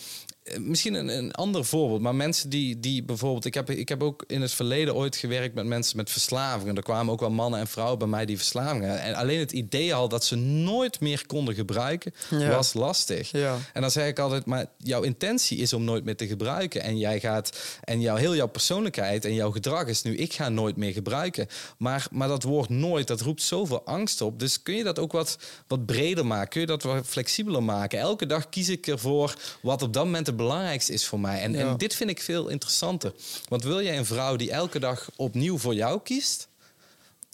[0.58, 3.44] misschien een, een ander voorbeeld, maar mensen die, die bijvoorbeeld...
[3.44, 6.76] Ik heb, ik heb ook in het verleden ooit gewerkt met mensen met verslavingen.
[6.76, 9.00] Er kwamen ook wel mannen en vrouwen bij mij die verslavingen.
[9.00, 12.48] En alleen het idee al dat ze nooit meer konden gebruiken, Ja.
[12.48, 13.30] was lastig.
[13.30, 13.58] Ja.
[13.72, 16.82] En dan zeg ik altijd, maar jouw intentie is om nooit meer te gebruiken.
[16.82, 20.48] En jij gaat, en jouw, heel jouw persoonlijkheid en jouw gedrag is nu, ik ga
[20.48, 21.46] nooit meer gebruiken.
[21.78, 24.38] Maar, maar dat woord nooit, dat roept zoveel angst op.
[24.38, 26.48] Dus kun je dat ook wat, wat breder maken?
[26.48, 27.98] Kun je dat wat flexibeler maken?
[27.98, 31.40] Elke dag kies ik ervoor wat op dat moment het belangrijkste is voor mij.
[31.40, 31.58] En, Ja.
[31.58, 33.12] en dit vind ik veel interessanter.
[33.48, 36.48] Want wil jij een vrouw die elke dag opnieuw voor jou kiest...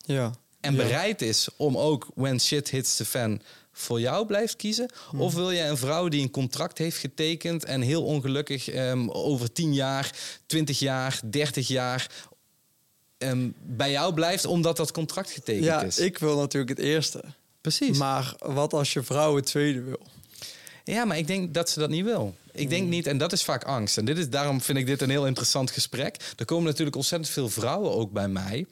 [0.05, 0.33] Ja.
[0.61, 0.83] En Ja.
[0.83, 3.41] bereid is om ook when shit hits the fan
[3.73, 4.91] voor jou blijft kiezen?
[5.11, 5.21] Hmm.
[5.21, 9.53] Of wil je een vrouw die een contract heeft getekend en heel ongelukkig ehm, over
[9.53, 10.11] 10 jaar,
[10.47, 12.11] 20 jaar, 30 jaar
[13.19, 15.99] ehm, bij jou blijft omdat dat contract getekend Ja, is?
[15.99, 17.23] ik wil natuurlijk het eerste.
[17.61, 17.99] Precies.
[17.99, 20.01] Maar wat als je vrouw het tweede wil?
[20.85, 22.35] Ja, maar ik denk dat ze dat niet wil.
[22.53, 22.91] Ik denk Hmm.
[22.91, 23.99] niet, en dat is vaak angst.
[23.99, 26.17] En dit is, daarom vind ik dit een heel interessant gesprek.
[26.37, 28.67] Er komen natuurlijk ontzettend veel vrouwen ook bij mij.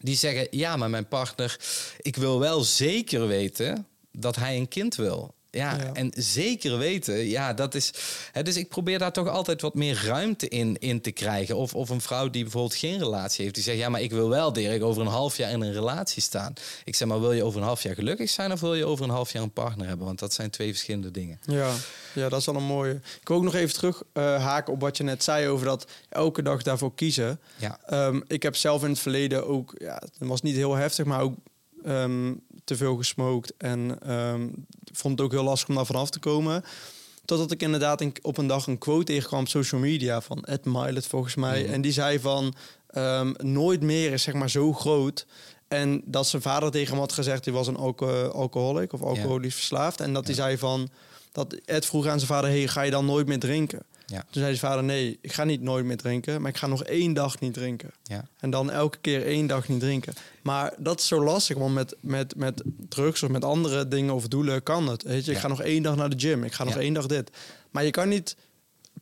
[0.00, 1.58] Die zeggen, ja, maar mijn partner...
[2.00, 5.34] ik wil wel zeker weten dat hij een kind wil.
[5.50, 5.90] Ja, Ja.
[5.92, 7.90] en zeker weten, ja, dat is...
[8.32, 11.56] Hè, dus ik probeer daar toch altijd wat meer ruimte in, in te krijgen.
[11.56, 13.54] Of, of een vrouw die bijvoorbeeld geen relatie heeft...
[13.54, 16.22] die zegt, ja, maar ik wil wel, Dirk, over een half jaar in een relatie
[16.22, 16.52] staan.
[16.84, 18.52] Ik zeg, maar wil je over een half jaar gelukkig zijn...
[18.52, 20.06] of wil je over een half jaar een partner hebben?
[20.06, 21.40] Want dat zijn twee verschillende dingen.
[21.44, 21.72] Ja,
[22.14, 23.00] ja, dat is wel een mooie.
[23.20, 25.86] Ik wil ook nog even terug eh, haken op wat je net zei over dat
[26.08, 27.40] elke dag daarvoor kiezen.
[27.56, 27.78] Ja.
[27.86, 31.20] Ehm, ik heb zelf in het verleden ook, ja, het was niet heel heftig, maar
[31.20, 31.34] ook
[31.84, 33.52] ehm, te veel gesmokt.
[33.56, 34.48] En ehm,
[34.92, 36.64] vond het ook heel lastig om daar vanaf te komen.
[37.24, 40.64] Totdat ik inderdaad een- op een dag een quote tegenkwam op social media van Ed
[40.64, 41.62] Milet volgens mij.
[41.62, 41.72] Mhm.
[41.72, 42.54] En die zei van
[42.90, 45.26] ehm, nooit meer is zeg maar zo groot.
[45.68, 49.54] En dat zijn vader tegen hem had gezegd, hij was een alco alcoholic of alcoholisch
[49.54, 50.00] verslaafd.
[50.00, 50.88] En dat hij zei van
[51.32, 53.82] dat Ed vroeg aan zijn vader: hey, ga je dan nooit meer drinken?
[54.10, 54.18] Ja.
[54.30, 56.84] Toen zei zijn vader: nee, ik ga niet nooit meer drinken, maar ik ga nog
[56.84, 57.90] één dag niet drinken.
[58.02, 58.24] Ja.
[58.40, 60.14] En dan elke keer één dag niet drinken.
[60.42, 64.28] Maar dat is zo lastig, want met, met, met drugs of met andere dingen of
[64.28, 65.02] doelen kan het.
[65.02, 67.06] Weet je, ik ga nog één dag naar de gym, ik ga nog één dag
[67.06, 67.30] dit.
[67.70, 68.36] Maar je kan niet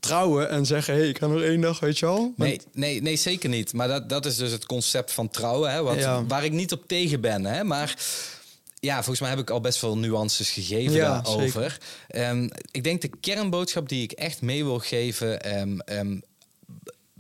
[0.01, 2.33] trouwen en zeggen: hé, hey, ik ga nog één dag, weet je wel?
[2.37, 3.73] Nee, nee, nee, zeker niet.
[3.73, 6.25] Maar dat, dat is dus het concept van trouwen, hè, wat, Ja.
[6.25, 7.45] waar ik niet op tegen ben.
[7.45, 7.97] Hè, maar
[8.81, 11.79] ja, volgens mij heb ik al best wel nuances gegeven Ja, daarover.
[12.09, 15.43] Ehm, ik denk de kernboodschap die ik echt mee wil geven...
[15.43, 16.19] ehm, ehm,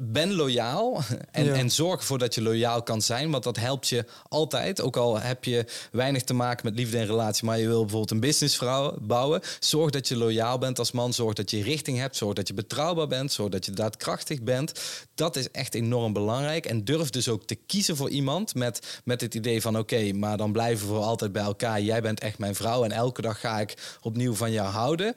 [0.01, 1.53] ben loyaal en, Ja.
[1.55, 3.31] en zorg ervoor dat je loyaal kan zijn.
[3.31, 4.81] Want dat helpt je altijd.
[4.81, 8.11] Ook al heb je weinig te maken met liefde en relatie, maar je wil bijvoorbeeld
[8.11, 9.41] een businessvrouw bouwen.
[9.61, 11.13] Zorg dat je loyaal bent als man.
[11.13, 12.17] Zorg dat je richting hebt.
[12.17, 13.33] Zorg dat je betrouwbaar bent.
[13.33, 14.73] Zorg dat je daadkrachtig bent.
[15.15, 16.67] Dat is echt enorm belangrijk.
[16.67, 20.37] En durf dus ook te kiezen voor iemand met, met het idee van: oké, maar
[20.37, 21.81] dan blijven we voor altijd bij elkaar.
[21.81, 25.15] Jij bent echt mijn vrouw en elke dag ga ik opnieuw van jou houden.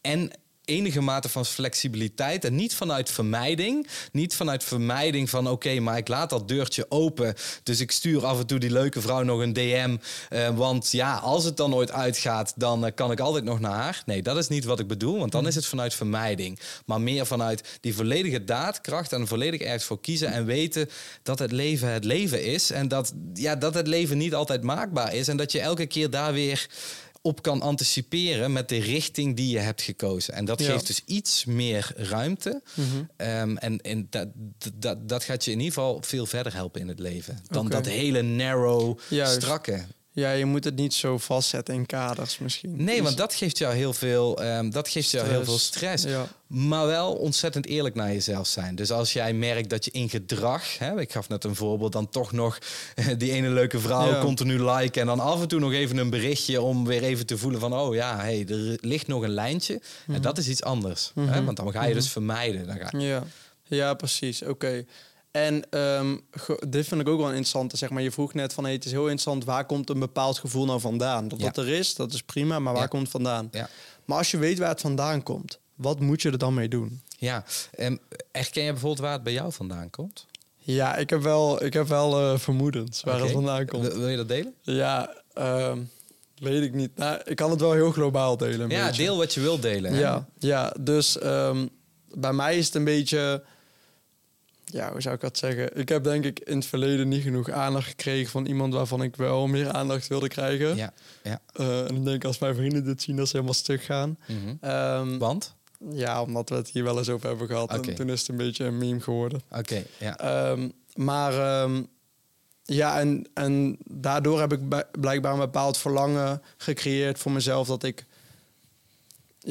[0.00, 0.30] En
[0.68, 3.88] enige mate van flexibiliteit en niet vanuit vermijding.
[4.12, 7.34] Niet vanuit vermijding van oké, maar ik laat dat deurtje open.
[7.62, 9.96] Dus ik stuur af en toe die leuke vrouw nog een DM.
[10.28, 13.72] eh, want ja, als het dan ooit uitgaat, dan eh, kan ik altijd nog naar
[13.72, 14.02] haar.
[14.06, 16.58] Nee, dat is niet wat ik bedoel, want dan is het vanuit vermijding.
[16.86, 20.88] Maar meer vanuit die volledige daadkracht en volledig ergens voor kiezen en weten
[21.22, 22.70] dat het leven het leven is.
[22.70, 25.28] En dat, ja, dat het leven niet altijd maakbaar is.
[25.28, 26.66] En dat je elke keer daar weer
[27.22, 30.34] op kan anticiperen met de richting die je hebt gekozen.
[30.34, 30.70] En dat Ja.
[30.72, 32.62] geeft dus iets meer ruimte.
[32.74, 32.86] Mhm.
[33.16, 34.28] Ehm, en en dat,
[34.74, 37.38] dat, dat gaat je in ieder geval veel verder helpen in het leven.
[37.48, 39.42] Dan dat hele narrow, Juist.
[39.42, 39.84] strakke.
[40.18, 42.84] Ja, je moet het niet zo vastzetten in kaders misschien.
[42.84, 46.04] Nee, Dus- want dat geeft jou heel veel, ehm, dat geeft jou heel veel stress.
[46.04, 46.26] Ja.
[46.46, 48.74] Maar wel ontzettend eerlijk naar jezelf zijn.
[48.74, 52.08] Dus als jij merkt dat je in gedrag, hè, ik gaf net een voorbeeld, dan
[52.08, 52.58] toch nog
[53.18, 54.20] die ene leuke vrouw Ja.
[54.20, 55.00] continu liken.
[55.00, 57.74] En dan af en toe nog even een berichtje om weer even te voelen van,
[57.74, 59.80] oh ja, hey, er ligt nog een lijntje.
[60.06, 61.12] En dat is iets anders.
[61.14, 61.22] Hè?
[61.22, 61.44] Mhm.
[61.44, 62.66] Want dan ga je dus vermijden.
[62.66, 63.24] Dan ga Ja,
[63.64, 64.42] ja precies.
[64.42, 64.84] Oké.
[65.46, 66.16] En ehm,
[66.68, 67.76] dit vind ik ook wel een interessante.
[67.76, 69.44] Zeg maar, je vroeg net van hey, het is heel interessant.
[69.44, 71.28] Waar komt een bepaald gevoel nou vandaan?
[71.28, 71.44] Dat Ja.
[71.44, 72.58] dat er is, dat is prima.
[72.58, 72.88] Maar waar Ja.
[72.88, 73.48] komt het vandaan?
[73.52, 73.68] Ja.
[74.04, 77.00] Maar als je weet waar het vandaan komt, wat moet je er dan mee doen?
[77.18, 78.00] Ja, en
[78.32, 80.26] herken je bijvoorbeeld waar het bij jou vandaan komt?
[80.56, 83.86] Ja, ik heb wel, ik heb wel eh, vermoedens waar het vandaan komt.
[83.86, 84.54] Wil, wil je dat delen?
[84.62, 85.78] Ja, ehm,
[86.38, 86.96] weet ik niet.
[86.96, 88.68] Nou, ik kan het wel heel globaal delen.
[88.70, 89.02] Ja, beetje.
[89.02, 89.92] deel wat je wilt delen.
[89.92, 90.00] hè?
[90.00, 91.18] Ja, ja dus
[92.14, 93.42] bij mij is het een beetje...
[94.70, 95.76] Ja, hoe zou ik dat zeggen?
[95.76, 98.30] Ik heb denk ik in het verleden niet genoeg aandacht gekregen...
[98.30, 100.76] van iemand waarvan ik wel meer aandacht wilde krijgen.
[100.76, 101.40] Ja, ja.
[101.52, 104.18] Eh, en ik denk als mijn vrienden dit zien, dat ze helemaal stuk gaan.
[104.60, 105.56] Ehm, Want?
[105.90, 107.72] ja, omdat we het hier wel eens over hebben gehad.
[107.72, 109.40] En toen is het een beetje een meme geworden.
[109.50, 110.16] Oké, ja.
[110.18, 111.82] Ehm, maar ehm,
[112.62, 114.60] ja, en, en daardoor heb ik
[115.00, 118.06] blijkbaar een bepaald verlangen gecreëerd voor mezelf dat ik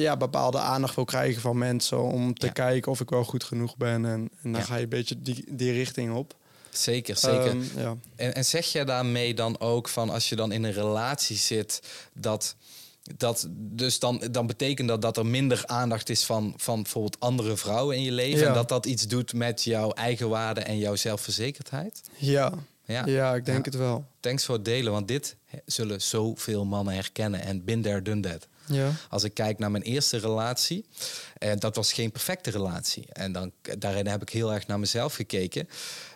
[0.02, 2.52] ja, bepaalde aandacht wil krijgen van mensen om te Ja.
[2.52, 4.04] kijken of ik wel goed genoeg ben.
[4.04, 4.60] En, en dan Ja.
[4.66, 6.34] ga je een beetje die, die richting op.
[6.70, 7.46] Zeker, zeker.
[7.46, 7.96] Ehm, ja.
[8.16, 11.82] En, en zeg je daarmee dan ook van als je dan in een relatie zit,
[12.12, 12.54] dat.
[13.16, 17.56] Dat, dus dan, dan betekent dat dat er minder aandacht is van, van bijvoorbeeld andere
[17.56, 18.46] vrouwen in je leven.
[18.46, 22.00] En dat dat iets doet met jouw eigenwaarde en jouw zelfverzekerdheid.
[22.16, 22.52] Ja.
[22.84, 23.34] Ja, Ja.
[23.34, 24.04] ik denk het wel.
[24.20, 27.40] thanks voor het delen, want dit zullen zoveel mannen herkennen.
[27.40, 28.46] En been there, done that.
[28.68, 28.92] Ja.
[29.10, 30.84] Als ik kijk naar mijn eerste relatie,
[31.38, 33.04] en dat was geen perfecte relatie.
[33.12, 35.68] En dan, daarin heb ik heel erg naar mezelf gekeken.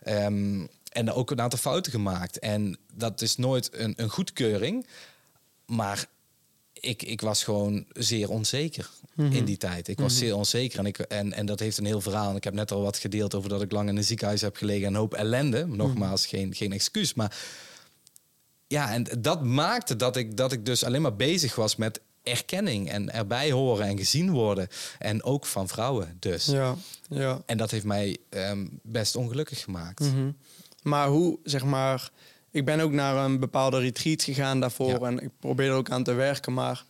[0.03, 2.39] Ehm, en ook een aantal fouten gemaakt.
[2.39, 4.87] En dat is nooit een, een goedkeuring.
[5.67, 6.07] Maar
[6.73, 9.33] ik, ik was gewoon zeer onzeker Mhm.
[9.33, 9.89] in die tijd.
[9.89, 10.79] Ik was zeer onzeker.
[10.79, 12.31] En, ik, en, en dat heeft een heel verhaal.
[12.31, 14.57] En ik heb net al wat gedeeld over dat ik lang in een ziekenhuis heb
[14.57, 14.87] gelegen.
[14.87, 15.67] En een hoop ellende.
[15.67, 17.15] Nogmaals, geen, geen excuus.
[17.15, 17.37] Maar
[18.67, 22.91] ja, en dat maakte dat ik, dat ik dus alleen maar bezig was met erkenning
[22.91, 24.69] en erbij horen en gezien worden.
[24.99, 26.45] En ook van vrouwen dus.
[26.47, 26.75] Ja.
[27.09, 27.43] ja.
[27.47, 30.01] En dat heeft mij ehm, best ongelukkig gemaakt.
[30.01, 30.31] Mhm.
[30.83, 32.11] Maar hoe, zeg maar...
[32.51, 34.89] Ik ben ook naar een bepaalde retreat gegaan daarvoor...
[34.89, 34.99] Ja.
[35.07, 36.85] en ik probeer er ook aan te werken, maar...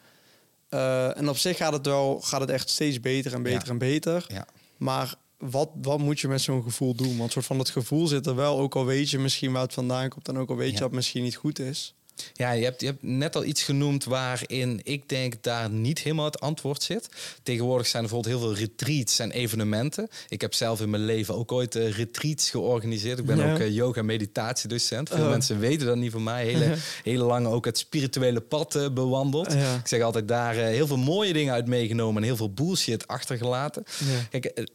[0.68, 3.70] eh, en op zich gaat het wel, gaat het echt steeds beter en beter Ja.
[3.72, 4.24] en beter.
[4.28, 4.46] Ja.
[4.76, 7.16] Maar wat, wat moet je met zo'n gevoel doen?
[7.18, 9.72] Want soort van het gevoel zit er wel, ook al weet je misschien waar het
[9.74, 10.28] vandaan komt...
[10.28, 11.94] en ook al weet je dat het misschien niet goed is.
[12.32, 16.24] Ja, je hebt, je hebt net al iets genoemd waarin ik denk daar niet helemaal
[16.24, 17.08] het antwoord zit.
[17.42, 20.08] Tegenwoordig zijn er bijvoorbeeld heel veel retreats en evenementen.
[20.28, 23.18] Ik heb zelf in mijn leven ook ooit eh, retreats georganiseerd.
[23.18, 23.52] Ik ben Ja.
[23.52, 25.08] ook eh, yoga- en meditatiedocent.
[25.08, 25.28] Veel Oh.
[25.30, 26.44] mensen weten dat niet van mij.
[26.46, 29.52] Hele, hele lang ook het spirituele pad eh, bewandeld.
[29.52, 29.74] Ja.
[29.76, 33.84] Ik zeg altijd daar heel veel mooie dingen uit meegenomen en heel veel bullshit achtergelaten.
[34.30, 34.66] Kijk,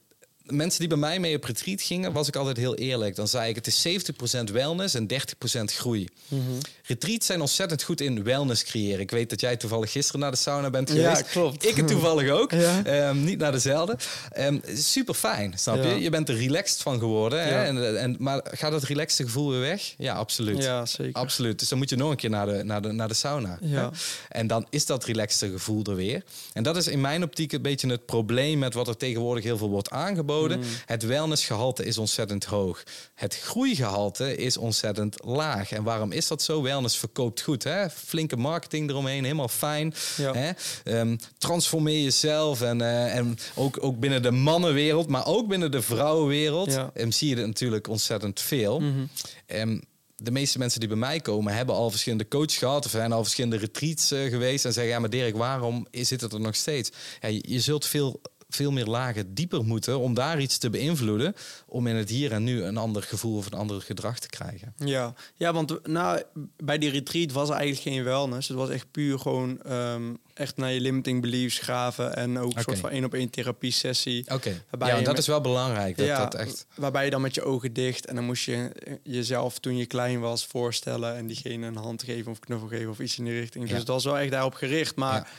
[0.47, 3.15] mensen die bij mij mee op retreat gingen, was ik altijd heel eerlijk.
[3.15, 6.07] Dan zei ik, het is 70% wellness en 30% groei.
[6.27, 6.57] Mm
[6.87, 8.99] Retreats zijn ontzettend goed in wellness creëren.
[8.99, 11.17] Ik weet dat jij toevallig gisteren naar de sauna bent geweest.
[11.17, 11.67] Ja, klopt.
[11.67, 12.51] Ik het toevallig ook.
[12.57, 13.97] Ehm, niet naar dezelfde.
[14.37, 16.01] Um, super fijn, snap je?
[16.01, 17.43] Je bent er relaxed van geworden.
[17.43, 17.63] Hè?
[17.63, 19.93] En, en, maar gaat dat relaxte gevoel weer weg?
[19.97, 20.63] Ja, absoluut.
[20.63, 21.13] Ja, zeker.
[21.13, 21.59] Absoluut.
[21.59, 23.57] Dus dan moet je nog een keer naar de, naar de, naar de sauna.
[23.61, 23.91] Ja.
[24.29, 26.23] En dan is dat relaxte gevoel er weer.
[26.53, 29.57] En dat is in mijn optiek een beetje het probleem met wat er tegenwoordig heel
[29.57, 30.36] veel wordt aangeboden.
[30.45, 30.63] Mm.
[30.85, 32.83] Het wellnessgehalte is ontzettend hoog.
[33.13, 35.71] Het groeigehalte is ontzettend laag.
[35.71, 36.61] En waarom is dat zo?
[36.61, 37.63] Wellness verkoopt goed.
[37.63, 37.89] Hè?
[37.89, 39.93] Flinke marketing eromheen, helemaal fijn.
[40.21, 40.51] Hè?
[40.99, 42.61] Um, transformeer jezelf.
[42.61, 46.73] En, uh, en ook, ook binnen de mannenwereld, maar ook binnen de vrouwenwereld.
[46.73, 46.91] Ja.
[46.93, 48.79] Um, zie je het natuurlijk ontzettend veel.
[48.79, 49.09] Mm
[49.47, 49.81] -hmm.
[50.15, 53.23] de meeste mensen die bij mij komen, hebben al verschillende coaches gehad of zijn al
[53.23, 56.91] verschillende retreats uh, geweest en zeggen: Ja, maar Dirk, waarom zit het er nog steeds?
[57.21, 61.35] Ja, je, je zult veel veel meer lagen dieper moeten om daar iets te beïnvloeden.
[61.65, 64.73] Om in het hier en nu een ander gevoel of een ander gedrag te krijgen.
[64.77, 66.21] Ja, ja want nou,
[66.57, 68.47] bij die retreat was er eigenlijk geen wellness.
[68.47, 72.15] Het was echt puur gewoon ehm, echt naar je limiting beliefs graven.
[72.15, 74.25] En ook een soort van één op één therapie sessie.
[74.33, 75.97] Oké, ja, dat is wel belangrijk.
[75.97, 76.65] Dat, ja, dat echt...
[76.75, 78.71] Waarbij je dan met je ogen dicht en dan moest je
[79.03, 81.15] jezelf toen je klein was voorstellen.
[81.15, 83.69] En diegene een hand geven of knuffel geven of iets in die richting.
[83.69, 84.95] Dus dat was wel echt daarop gericht.
[84.95, 85.31] Maar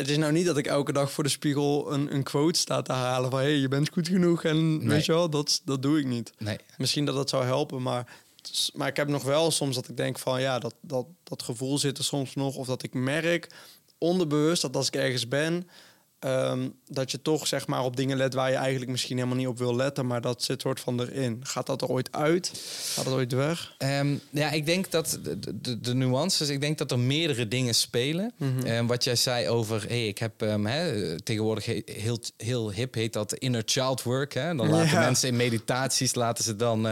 [0.00, 2.82] het is nou niet dat ik elke dag voor de spiegel een, een quote sta
[2.82, 5.82] te halen van hé, hey, je bent goed genoeg en weet je wel, dat, dat
[5.82, 6.32] doe ik niet.
[6.38, 6.58] Nee.
[6.76, 8.16] Misschien dat dat zou helpen, maar,
[8.74, 11.78] maar ik heb nog wel soms dat ik denk van ja, dat, dat, dat gevoel
[11.78, 12.56] zit er soms nog.
[12.56, 13.48] Of dat ik merk
[13.98, 15.68] onderbewust dat als ik ergens ben,
[16.20, 19.46] Ehm, dat je toch zeg maar op dingen let waar je eigenlijk misschien helemaal niet
[19.46, 21.40] op wil letten, maar dat zit soort van erin.
[21.42, 22.52] Gaat dat er ooit uit?
[22.94, 23.74] Gaat dat ooit weg?
[23.78, 27.74] Ehm, ja, ik denk dat de, de, de, nuances, ik denk dat er meerdere dingen
[27.74, 28.32] spelen.
[28.36, 33.34] Mm wat jij zei over, hey, ik heb he, tegenwoordig heel, heel hip heet dat
[33.34, 34.34] inner child work.
[34.34, 34.54] Hè?
[34.54, 36.88] Dan laten mensen in meditaties laten ze dan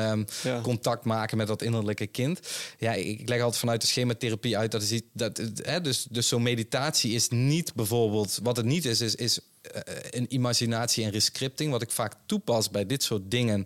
[0.62, 2.41] contact maken met dat innerlijke kind.
[2.79, 6.43] Ja, ik leg altijd vanuit de schematherapie uit dat is dat, hè, dus, dus zo'n
[6.43, 9.40] meditatie is niet bijvoorbeeld, wat het niet is, is is
[9.74, 13.64] uh, een imaginatie en rescripting, wat ik vaak toepas bij dit soort dingen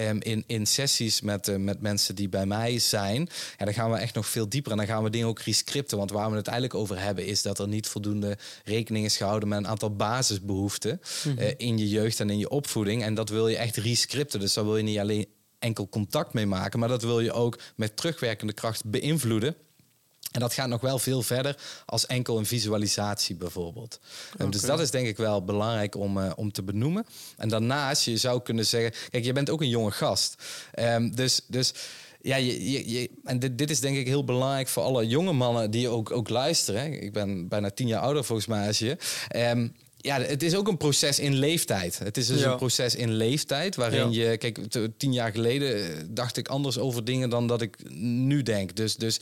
[0.00, 3.28] um, in, in sessies met, uh, met mensen die bij mij zijn.
[3.56, 5.98] En dan gaan we echt nog veel dieper en dan gaan we dingen ook rescripten.
[5.98, 9.48] Want waar we het eigenlijk over hebben, is dat er niet voldoende rekening is gehouden
[9.48, 11.42] met een aantal basisbehoeften mm -hmm.
[11.42, 13.02] uh, in je jeugd en in je opvoeding.
[13.02, 14.40] En dat wil je echt rescripten.
[14.40, 15.26] Dus daar wil je niet alleen
[15.58, 19.56] enkel contact mee maken, maar dat wil je ook met terugwerkende kracht beïnvloeden.
[20.34, 24.00] En dat gaat nog wel veel verder als enkel een visualisatie bijvoorbeeld.
[24.34, 24.48] Okay.
[24.48, 27.06] Dus dat is denk ik wel belangrijk om, uh, om te benoemen.
[27.36, 28.92] En daarnaast, je zou kunnen zeggen...
[29.10, 30.42] Kijk, je bent ook een jonge gast.
[30.78, 31.40] Um, dus...
[31.46, 31.72] dus
[32.20, 35.32] ja, je, je, je, en dit, dit is denk ik heel belangrijk voor alle jonge
[35.32, 37.02] mannen die ook, ook luisteren.
[37.02, 38.96] Ik ben bijna tien jaar ouder volgens mij als je.
[39.36, 41.98] Um, ja, het is ook een proces in leeftijd.
[41.98, 42.50] Het is dus ja.
[42.50, 44.30] een proces in leeftijd waarin ja.
[44.30, 44.58] je, kijk,
[44.96, 48.76] tien jaar geleden dacht ik anders over dingen dan dat ik nu denk.
[48.76, 49.20] Dus, dus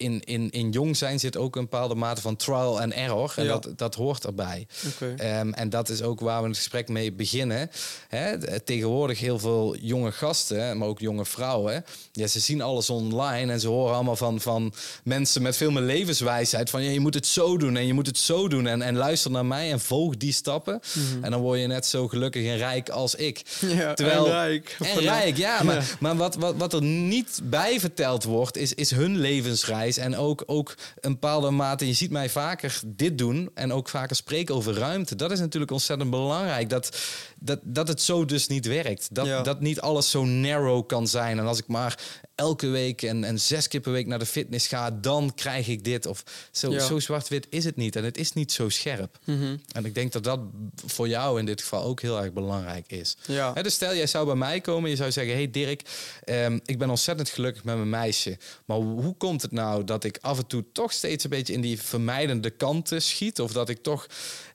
[0.00, 3.32] in, in, in jong zijn zit ook een bepaalde mate van trial en error.
[3.36, 3.50] En ja.
[3.50, 4.66] dat, dat hoort erbij.
[4.94, 5.40] Okay.
[5.40, 7.70] Um, en dat is ook waar we het gesprek mee beginnen.
[8.08, 11.84] Hè, tegenwoordig heel veel jonge gasten, maar ook jonge vrouwen.
[12.12, 14.72] Ja, ze zien alles online en ze horen allemaal van, van
[15.04, 16.70] mensen met veel meer levenswijsheid.
[16.70, 18.66] Van ja, je moet het zo doen en je moet het zo doen.
[18.66, 20.80] En, en luister naar mij en volg die stappen.
[20.94, 21.24] Mm -hmm.
[21.24, 23.42] En dan word je net zo gelukkig en rijk als ik.
[23.60, 24.76] Ja, Terwijl, en rijk.
[24.80, 25.62] En rijk, ja.
[25.62, 30.16] Maar, maar wat, wat, wat er niet bij verteld wordt, is, is hun levensreis en
[30.16, 31.86] ook, ook een bepaalde mate.
[31.86, 35.16] Je ziet mij vaker dit doen en ook vaker spreken over ruimte.
[35.16, 36.68] Dat is natuurlijk ontzettend belangrijk.
[36.68, 36.98] Dat,
[37.38, 39.14] dat, dat het zo dus niet werkt.
[39.14, 39.42] Dat, ja.
[39.42, 41.38] dat niet alles zo narrow kan zijn.
[41.38, 41.98] En als ik maar
[42.40, 45.84] elke week en, en zes keer per week naar de fitness ga, dan krijg ik
[45.84, 46.06] dit.
[46.06, 46.86] Of zo, ja.
[46.86, 47.96] zo zwart-wit is het niet.
[47.96, 49.18] En het is niet zo scherp.
[49.24, 49.60] Mm -hmm.
[49.72, 50.40] En ik denk dat dat
[50.86, 53.16] voor jou in dit geval ook heel erg belangrijk is.
[53.26, 53.52] Ja.
[53.54, 55.82] He, dus stel, jij zou bij mij komen, je zou zeggen: Hey Dirk,
[56.24, 58.38] um, ik ben ontzettend gelukkig met mijn meisje.
[58.64, 61.60] Maar hoe komt het nou dat ik af en toe toch steeds een beetje in
[61.60, 63.40] die vermijdende kanten schiet?
[63.40, 64.06] Of dat ik toch,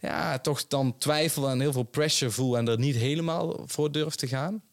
[0.02, 4.16] ja, toch dan twijfel en heel veel pressure voel en er niet helemaal voor durf
[4.16, 4.64] te gaan?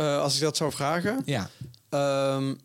[0.00, 1.22] Uh, als ik dat zou vragen?
[1.24, 1.50] Ja.
[2.34, 2.60] Um,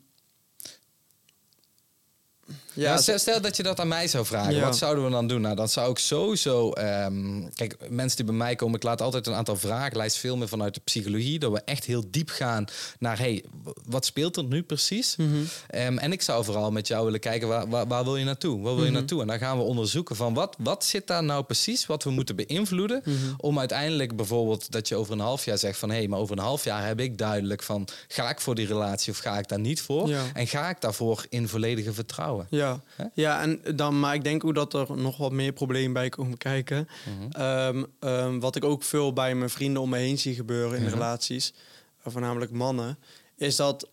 [2.73, 4.55] ja, ja stel, stel, dat je dat aan mij zou vragen.
[4.55, 4.63] Ja.
[4.63, 5.41] Wat zouden we dan doen?
[5.41, 6.73] Nou, dan zou ik sowieso...
[6.77, 8.75] Um, kijk, mensen die bij mij komen...
[8.75, 11.39] Ik laat altijd een aantal vragenlijst filmen vanuit de psychologie.
[11.39, 12.65] Dat we echt heel diep gaan
[12.99, 13.17] naar...
[13.17, 13.43] hey,
[13.86, 15.15] wat speelt er nu precies?
[15.15, 15.47] Mm -hmm.
[15.81, 17.47] um, en ik zou vooral met jou willen kijken...
[17.47, 18.62] waar, waar, waar wil je naartoe?
[18.62, 18.93] Waar wil je mm -hmm.
[18.93, 19.21] naartoe?
[19.21, 20.33] En dan gaan we onderzoeken van...
[20.33, 21.86] wat, wat zit daar nou precies?
[21.86, 23.01] Wat we moeten beïnvloeden...
[23.05, 23.33] Mm -hmm.
[23.38, 24.71] om uiteindelijk bijvoorbeeld...
[24.71, 25.89] dat je over een half jaar zegt van...
[25.89, 27.88] hé, hey, maar over een half jaar heb ik duidelijk van...
[28.07, 30.07] ga ik voor die relatie of ga ik daar niet voor?
[30.07, 30.21] Ja.
[30.33, 32.47] En ga ik daarvoor in volledige vertrouwen?
[32.49, 32.62] Ja.
[32.63, 36.10] Ja, ja en dan, maar ik denk ook dat er nog wat meer problemen bij
[36.10, 36.88] komen kijken.
[37.06, 37.32] Mhm.
[37.32, 40.88] Ehm, ehm, wat ik ook veel bij mijn vrienden om me heen zie gebeuren in
[40.88, 42.97] relaties, uh, voornamelijk mannen,
[43.36, 43.89] is dat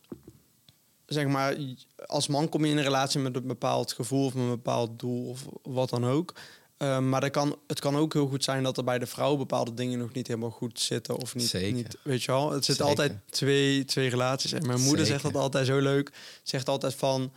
[1.07, 1.57] zeg maar,
[2.07, 5.29] als man kom je in een relatie met een bepaald gevoel of een bepaald doel
[5.29, 6.35] of wat dan ook.
[6.81, 9.37] Ehm, maar dat kan, het kan ook heel goed zijn dat er bij de vrouw
[9.37, 11.17] bepaalde dingen nog niet helemaal goed zitten.
[11.17, 11.73] Of niet, Zeker.
[11.73, 12.51] niet weet je wel.
[12.51, 14.53] Het zit altijd twee, twee relaties.
[14.53, 16.13] En mijn moeder zegt dat altijd zo leuk.
[16.43, 17.33] Zegt altijd van,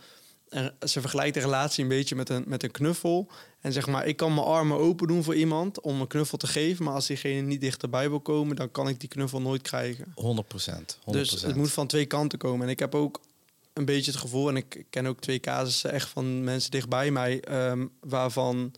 [0.80, 3.28] ze vergelijkt de relatie een beetje met een, met een knuffel.
[3.60, 6.46] En zeg maar, ik kan mijn armen open doen voor iemand om een knuffel te
[6.46, 6.84] geven.
[6.84, 10.12] Maar als diegene niet dichterbij wil komen, dan kan ik die knuffel nooit krijgen.
[10.14, 10.98] 100 procent.
[11.04, 12.66] Dus het moet van twee kanten komen.
[12.66, 13.20] En ik heb ook
[13.72, 17.42] een beetje het gevoel, en ik ken ook twee casussen echt van mensen dichtbij mij,
[17.70, 18.74] um, waarvan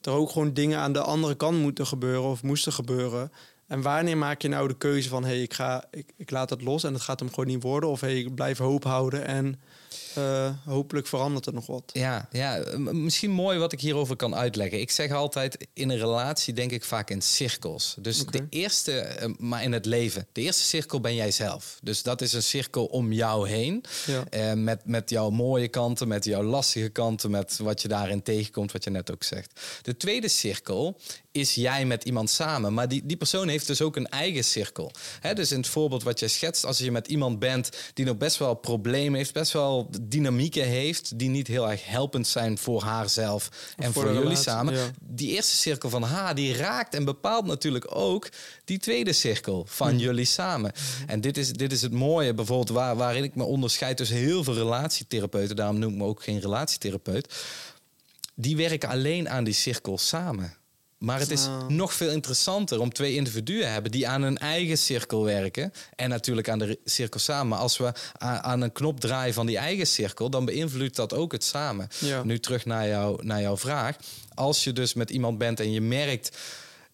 [0.00, 3.32] er ook gewoon dingen aan de andere kant moeten gebeuren of moesten gebeuren.
[3.68, 6.50] En wanneer maak je nou de keuze van hé, hey, ik, ga, ik, ik laat
[6.50, 7.90] het los en het gaat hem gewoon niet worden?
[7.90, 9.60] Of hé, hey, ik blijf hoop houden en
[10.18, 11.82] uh, hopelijk verandert er nog wat.
[11.92, 14.80] Ja, ja, misschien mooi wat ik hierover kan uitleggen.
[14.80, 17.96] Ik zeg altijd, in een relatie denk ik vaak in cirkels.
[18.00, 21.78] Dus de eerste, eh, maar in het leven, de eerste cirkel ben jij zelf.
[21.82, 23.84] Dus dat is een cirkel om jou heen.
[24.06, 24.54] Ja.
[24.54, 28.72] Uh, met, met jouw mooie kanten, met jouw lastige kanten, met wat je daarin tegenkomt,
[28.72, 29.60] wat je net ook zegt.
[29.82, 31.00] De tweede cirkel
[31.38, 32.74] is jij met iemand samen.
[32.74, 34.90] Maar die, die persoon heeft dus ook een eigen cirkel.
[35.20, 38.16] He, dus in het voorbeeld wat jij schetst, als je met iemand bent die nog
[38.16, 42.82] best wel problemen heeft, best wel dynamieken heeft, die niet heel erg helpend zijn voor
[42.82, 44.94] haarzelf en voor, jullie samen.
[45.00, 48.28] Die eerste cirkel van haar, die raakt en bepaalt natuurlijk ook
[48.64, 49.98] die tweede cirkel van mhm.
[49.98, 50.72] jullie samen.
[50.74, 51.10] Mhm.
[51.10, 54.44] En dit is, dit is het mooie, bijvoorbeeld waar, waarin ik me onderscheid tussen heel
[54.44, 57.34] veel relatietherapeuten, daarom noem ik me ook geen relatietherapeut.
[58.34, 60.57] Die werken alleen aan die cirkel samen.
[60.98, 64.78] Maar het is nog veel interessanter om twee individuen te hebben die aan een eigen
[64.78, 65.72] cirkel werken.
[65.96, 67.48] En natuurlijk aan de cirkel samen.
[67.48, 71.32] Maar als we aan een knop draaien van die eigen cirkel, dan beïnvloedt dat ook
[71.32, 71.88] het samen.
[72.22, 73.96] Nu terug naar, jou, naar jouw vraag.
[74.34, 76.36] Als je dus met iemand bent en je merkt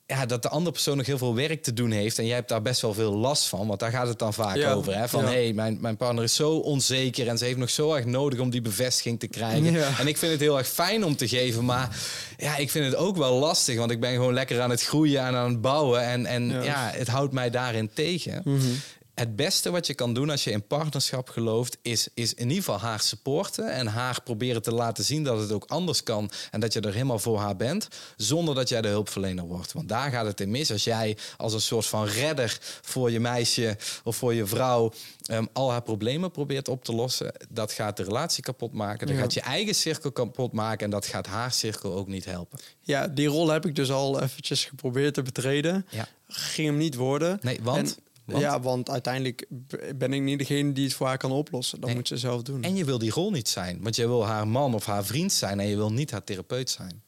[0.06, 2.18] ja, dat de andere persoon nog heel veel werk te doen heeft.
[2.18, 3.66] En jij hebt daar best wel veel last van.
[3.66, 4.96] Want daar gaat het dan vaak over.
[4.96, 5.08] Hè?
[5.08, 7.28] Van hé, hey, mijn, mijn partner is zo onzeker.
[7.28, 9.98] En ze heeft nog zo erg nodig om die bevestiging te krijgen.
[9.98, 11.64] En ik vind het heel erg fijn om te geven.
[11.64, 11.96] Maar
[12.36, 13.76] ja, ik vind het ook wel lastig.
[13.76, 16.02] Want ik ben gewoon lekker aan het groeien en aan het bouwen.
[16.02, 18.40] En, en ja, het houdt mij daarin tegen.
[18.44, 18.80] Mm
[19.14, 22.64] het beste wat je kan doen als je in partnerschap gelooft, is, is in ieder
[22.64, 26.61] geval haar supporten en haar proberen te laten zien dat het ook anders kan en
[26.61, 29.72] dat je er helemaal voor haar bent, zonder dat jij de hulpverlener wordt.
[29.72, 30.72] Want daar gaat het in mis.
[30.72, 34.92] Als jij als een soort van redder voor je meisje of voor je vrouw
[35.31, 39.07] um, al haar problemen probeert op te lossen, dat gaat de relatie kapot maken.
[39.07, 42.59] Dat gaat je eigen cirkel kapot maken en dat gaat haar cirkel ook niet helpen.
[42.81, 45.87] Ja, die rol heb ik dus al eventjes geprobeerd te betreden.
[45.90, 46.09] Ja.
[46.29, 47.38] Ging hem niet worden.
[47.42, 47.98] Nee, want?
[48.26, 49.46] Ja, want uiteindelijk
[49.96, 51.80] ben ik niet degene die het voor haar kan oplossen.
[51.80, 52.62] Dat moet ze zelf doen.
[52.62, 55.32] En je wil die rol niet zijn, want je wil haar man of haar vriend
[55.32, 57.02] zijn en je wil niet haar therapeut zijn.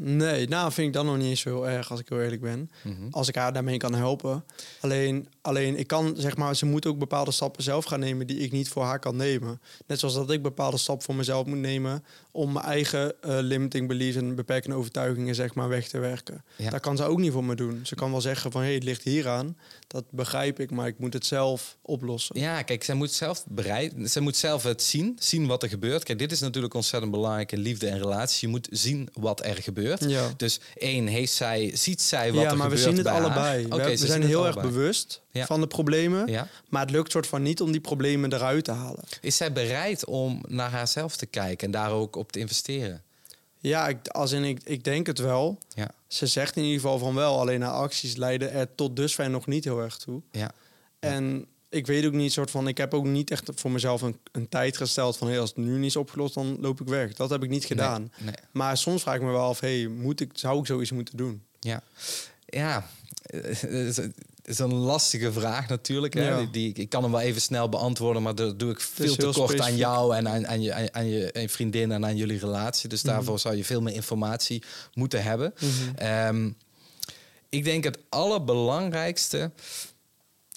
[0.00, 2.70] Nee, nou vind ik dat nog niet eens zo erg als ik heel eerlijk ben.
[2.82, 3.08] Mhm.
[3.10, 4.44] Als ik haar daarmee kan helpen.
[4.80, 8.38] Alleen, alleen ik kan zeg maar, ze moet ook bepaalde stappen zelf gaan nemen die
[8.38, 9.60] ik niet voor haar kan nemen.
[9.86, 13.88] Net zoals dat ik bepaalde stappen voor mezelf moet nemen om mijn eigen uh, limiting
[13.88, 16.44] beliefs en beperkende overtuigingen zeg maar weg te werken.
[16.56, 16.70] Ja.
[16.70, 17.80] Dat kan ze ook niet voor me doen.
[17.82, 19.56] Ze kan wel zeggen van hé, hey, het ligt hier aan.
[19.86, 22.40] Dat begrijp ik, maar ik moet het zelf oplossen.
[22.40, 26.04] Ja, kijk, zij moet zelf bereid, zij moet zelf het zien, zien wat er gebeurt.
[26.04, 28.48] Kijk, dit is natuurlijk ontzettend belangrijk in liefde en relatie.
[28.48, 30.04] Je moet zien wat er gebeurt.
[30.04, 30.30] Ja.
[30.36, 32.50] Dus één, heeft zij, ziet zij wat ja, er gebeurt.
[32.50, 33.66] Ja, maar we zien het allebei.
[33.66, 36.48] we, we zijn heel erg bewust van de problemen, ja.
[36.68, 39.04] maar het lukt soort van niet om die problemen eruit te halen.
[39.20, 43.02] Is zij bereid om naar haarzelf te kijken en daar ook op te investeren?
[43.60, 45.58] Ja, ik, als in, ik, ik denk het wel.
[45.74, 45.90] Ja.
[46.06, 49.46] Ze zegt in ieder geval van wel, alleen haar acties leiden er tot dusver nog
[49.46, 50.22] niet heel erg toe.
[50.30, 50.50] Ja.
[50.98, 54.18] En ik weet ook niet, soort van, ik heb ook niet echt voor mezelf een,
[54.32, 57.14] een tijd gesteld van hey, als het nu niet is opgelost, dan loop ik weg.
[57.14, 58.12] Dat heb ik niet gedaan.
[58.18, 61.16] Nee, Maar soms vraag ik me wel af, hey, moet ik, zou ik zoiets moeten
[61.16, 61.42] doen?
[61.60, 61.82] Ja,
[62.46, 62.86] ja.
[64.48, 66.14] Is een lastige vraag natuurlijk.
[66.14, 66.36] Hè?
[66.36, 69.30] Die, die, ik kan hem wel even snel beantwoorden, maar dat doe ik veel te
[69.32, 72.88] kort aan jou en aan, aan, je, aan, je vriendin en aan jullie relatie.
[72.88, 73.12] Dus mhm.
[73.12, 74.62] daarvoor zou je veel meer informatie
[74.94, 75.54] moeten hebben.
[75.60, 75.96] Mhm.
[75.96, 76.50] Ehm,
[77.48, 79.50] ik denk het allerbelangrijkste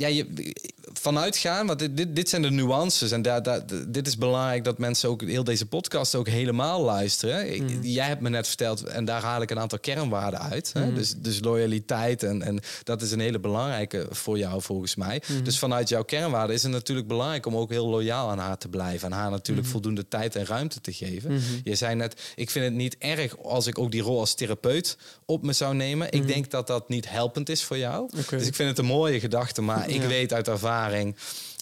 [0.02, 0.54] ja, je,
[0.94, 3.12] vanuit gaan, want dit, dit, dit zijn de nuances.
[3.12, 7.64] En daar, daar, dit is belangrijk dat mensen ook heel deze podcast ook helemaal luisteren.
[7.64, 7.82] Mhm.
[7.82, 10.74] Jij hebt me net verteld, en daar haal ik een aantal kernwaarden uit.
[10.74, 10.86] Hè?
[10.86, 10.96] Mhm.
[10.96, 15.22] Dus, dus loyaliteit en, en dat is een hele belangrijke voor jou volgens mij.
[15.28, 15.44] Mhm.
[15.44, 18.68] Dus vanuit jouw kernwaarden is het natuurlijk belangrijk om ook heel loyaal aan haar te
[18.68, 19.12] blijven.
[19.12, 21.42] En haar natuurlijk voldoende tijd en ruimte te geven.
[21.64, 24.98] Je zei net, ik vind het niet erg als ik ook die rol als therapeut
[25.26, 26.12] op me zou nemen.
[26.12, 28.10] Ik denk dat dat niet helpend is voor jou.
[28.30, 31.16] Dus ik vind het een mooie gedachte, maar ik weet uit ervaring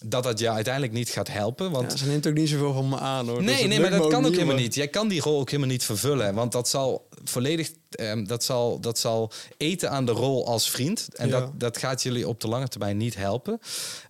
[0.06, 1.72] dat dat je uiteindelijk niet gaat helpen.
[1.72, 3.38] Want Ja, ze neemt ook niet zoveel van me aan hoor.
[3.38, 4.76] Dus Nee, het nee, maar dat kan ook helemaal niet.
[4.76, 6.34] Jij kan die rol ook helemaal niet vervullen.
[6.34, 11.08] Want dat zal volledig ehm, dat zal, dat zal eten aan de rol als vriend.
[11.16, 11.40] En Ja.
[11.40, 13.60] dat, dat gaat jullie op de lange termijn niet helpen.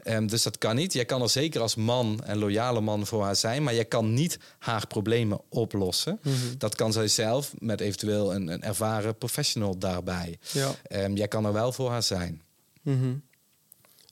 [0.04, 0.94] Ehm, dus dat kan niet.
[0.94, 3.64] Jij kan er zeker als man en loyale man voor haar zijn.
[3.64, 6.20] Maar jij kan niet haar problemen oplossen.
[6.24, 6.36] Mhm.
[6.58, 10.38] Dat kan zij zelf met eventueel een, een ervaren professional daarbij.
[10.52, 10.72] Ja.
[10.84, 12.42] Ehm, jij kan er wel voor haar zijn.
[12.82, 13.14] Mhm.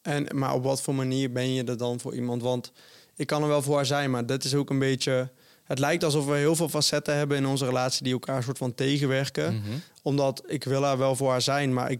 [0.07, 2.41] En, maar op wat voor manier ben je er dan voor iemand?
[2.41, 2.71] Want
[3.15, 5.29] ik kan er wel voor haar zijn, maar dat is ook een beetje...
[5.63, 8.75] Het lijkt alsof we heel veel facetten hebben in onze relatie die elkaar soort van
[8.75, 9.53] tegenwerken.
[9.53, 9.77] Mhm.
[10.01, 11.99] Omdat ik wil haar wel voor haar zijn, maar ik,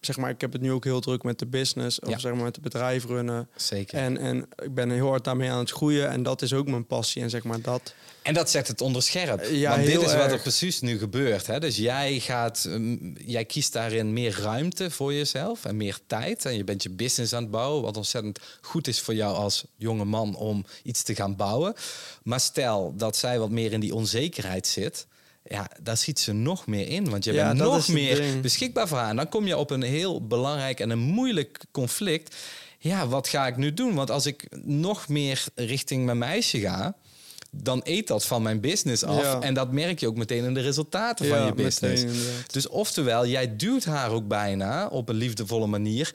[0.00, 2.00] zeg maar, ik heb het nu ook heel druk met de business.
[2.00, 2.18] Of Ja.
[2.18, 3.48] zeg maar met het bedrijf runnen.
[3.56, 3.98] Zeker.
[3.98, 6.08] En, en ik ben heel hard daarmee aan het groeien.
[6.10, 7.22] En dat is ook mijn passie.
[7.22, 7.94] En zeg maar dat...
[8.26, 9.44] En dat zet het onder scherp.
[9.50, 11.46] Ja, Want dit is wat er precies nu gebeurt.
[11.46, 11.60] Hè?
[11.60, 16.44] Dus jij, gaat, mm, jij kiest daarin meer ruimte voor jezelf en meer tijd.
[16.44, 19.64] En je bent je business aan het bouwen, wat ontzettend goed is voor jou als
[19.76, 21.74] jonge man om iets te gaan bouwen.
[22.22, 25.06] Maar stel dat zij wat meer in die onzekerheid zit.
[25.48, 27.10] Ja, daar ziet ze nog meer in.
[27.10, 28.40] Want je Ja, bent nog meer ding.
[28.42, 29.10] beschikbaar voor haar.
[29.10, 32.34] En dan kom je op een heel belangrijk en een moeilijk conflict.
[32.78, 33.94] Ja, wat ga ik nu doen?
[33.94, 36.94] Want als ik nog meer richting mijn meisje ga,
[37.50, 39.22] dan eet dat van mijn business af.
[39.22, 39.40] Ja.
[39.40, 42.04] En dat merk je ook meteen in de resultaten van je business.
[42.04, 46.14] meteen, dus oftewel, jij duwt haar ook bijna op een liefdevolle manier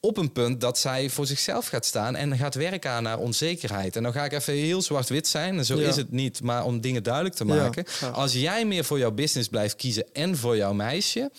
[0.00, 3.96] op een punt dat zij voor zichzelf gaat staan en gaat werken aan haar onzekerheid.
[3.96, 5.58] En dan ga ik even heel zwart-wit zijn.
[5.58, 5.88] En zo Ja.
[5.88, 7.84] is het niet, maar om dingen duidelijk te Ja, maken.
[8.00, 8.08] ja.
[8.08, 11.30] Als jij meer voor jouw business blijft kiezen en voor jouw meisje,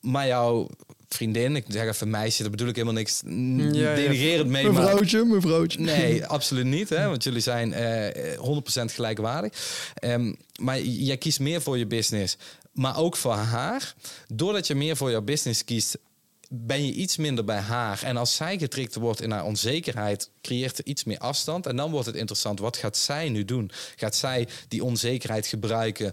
[0.00, 0.68] maar jouw
[1.08, 3.20] vriendin, ik zeg even meisje, daar bedoel ik helemaal niks
[3.78, 4.64] Ja, denigrerend mee.
[4.70, 5.78] maar- Mevrouwtje, mevrouwtje.
[5.80, 6.88] Nee, absoluut niet.
[6.88, 7.06] Hè?
[7.08, 9.52] Want jullie zijn eh 100% gelijkwaardig.
[9.94, 12.36] Ehm, maar jij kiest meer voor je business.
[12.72, 13.94] Maar ook voor haar.
[14.26, 15.98] Doordat je meer voor jouw business kiest,
[16.48, 18.02] ben je iets minder bij haar.
[18.02, 21.66] En als zij getrikt wordt in haar onzekerheid, creëert er iets meer afstand.
[21.66, 22.58] En dan wordt het interessant.
[22.58, 23.70] Wat gaat zij nu doen?
[23.96, 26.12] Gaat zij die onzekerheid gebruiken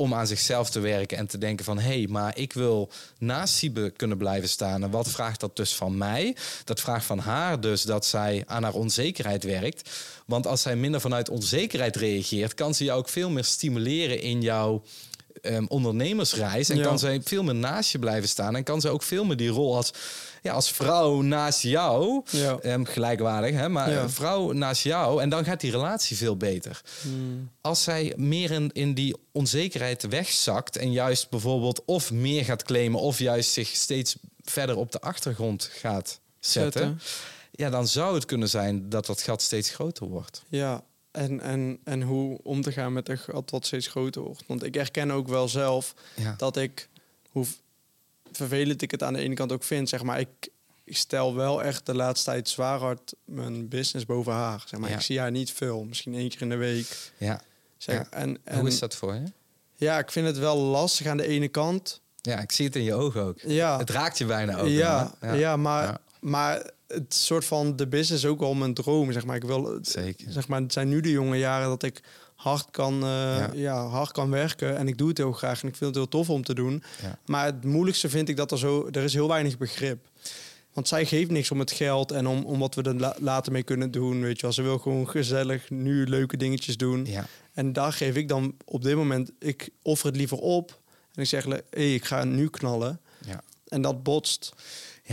[0.00, 1.78] om aan zichzelf te werken en te denken van...
[1.78, 4.82] hé, hey, maar ik wil naast Siebe kunnen blijven staan.
[4.82, 6.36] En wat vraagt dat dus van mij?
[6.64, 9.90] Dat vraagt van haar dus dat zij aan haar onzekerheid werkt.
[10.26, 12.54] Want als zij minder vanuit onzekerheid reageert...
[12.54, 14.82] kan ze jou ook veel meer stimuleren in jouw
[15.42, 16.68] ehm, ondernemersreis.
[16.68, 16.82] En Ja.
[16.82, 18.56] kan zij veel meer naast je blijven staan.
[18.56, 19.92] En kan ze ook veel meer die rol als,
[20.42, 22.22] ja, als vrouw naast jou...
[22.30, 22.58] Ja.
[22.58, 23.68] ehm, gelijkwaardig, hè?
[23.68, 24.02] maar Ja.
[24.02, 25.22] een vrouw naast jou.
[25.22, 27.50] En dan gaat die relatie veel beter Hmm.
[27.60, 33.00] als zij meer in, in die onzekerheid wegzakt en juist bijvoorbeeld of meer gaat claimen
[33.00, 37.00] of juist zich steeds verder op de achtergrond gaat zetten, Zetten.
[37.52, 40.42] ja, dan zou het kunnen zijn dat dat gat steeds groter wordt.
[40.48, 44.42] Ja, en, en, en hoe om te gaan met een gat wat steeds groter wordt.
[44.46, 46.34] Want ik herken ook wel zelf Ja.
[46.36, 46.88] dat ik,
[47.30, 47.46] hoe
[48.32, 50.28] vervelend ik het aan de ene kant ook vind, zeg maar, ik,
[50.84, 54.62] ik stel wel echt de laatste tijd zwaar hard mijn business boven haar.
[54.66, 54.96] Zeg maar, Ja.
[54.96, 57.12] ik zie haar niet veel, misschien één keer in de week.
[57.16, 57.42] Ja.
[57.76, 58.06] Zeg, Ja.
[58.10, 59.22] en, en, Hoe is dat voor je?
[59.76, 62.00] Ja, ik vind het wel lastig aan de ene kant.
[62.22, 63.38] Ja, ik zie het in je ogen ook.
[63.40, 64.68] Ja, Het raakt je bijna ook.
[64.68, 65.56] ja, ja.
[65.56, 69.12] maar, maar het soort van de business is ook wel mijn droom.
[69.12, 70.32] Zeg maar, ik wil, Zeker.
[70.32, 72.00] zeg maar, het zijn nu de jonge jaren dat ik
[72.40, 73.50] hard kan, eh, Ja.
[73.54, 73.86] ja.
[73.86, 74.76] hard kan werken.
[74.76, 76.82] En ik doe het heel graag en ik vind het heel tof om te doen.
[77.26, 80.08] Maar het moeilijkste vind ik dat er zo, er is heel weinig begrip.
[80.72, 83.52] Want zij geeft niks om het geld en om, om wat we er la- later
[83.52, 84.20] mee kunnen doen.
[84.20, 84.52] Weet je wel.
[84.52, 87.04] Ze wil gewoon gezellig nu leuke dingetjes doen.
[87.06, 87.26] Ja.
[87.52, 90.80] En daar geef ik dan op dit moment, ik offer het liever op.
[91.14, 93.00] En ik zeg, hé, hey, ik ga nu knallen.
[93.26, 93.42] Ja.
[93.68, 94.52] En dat botst.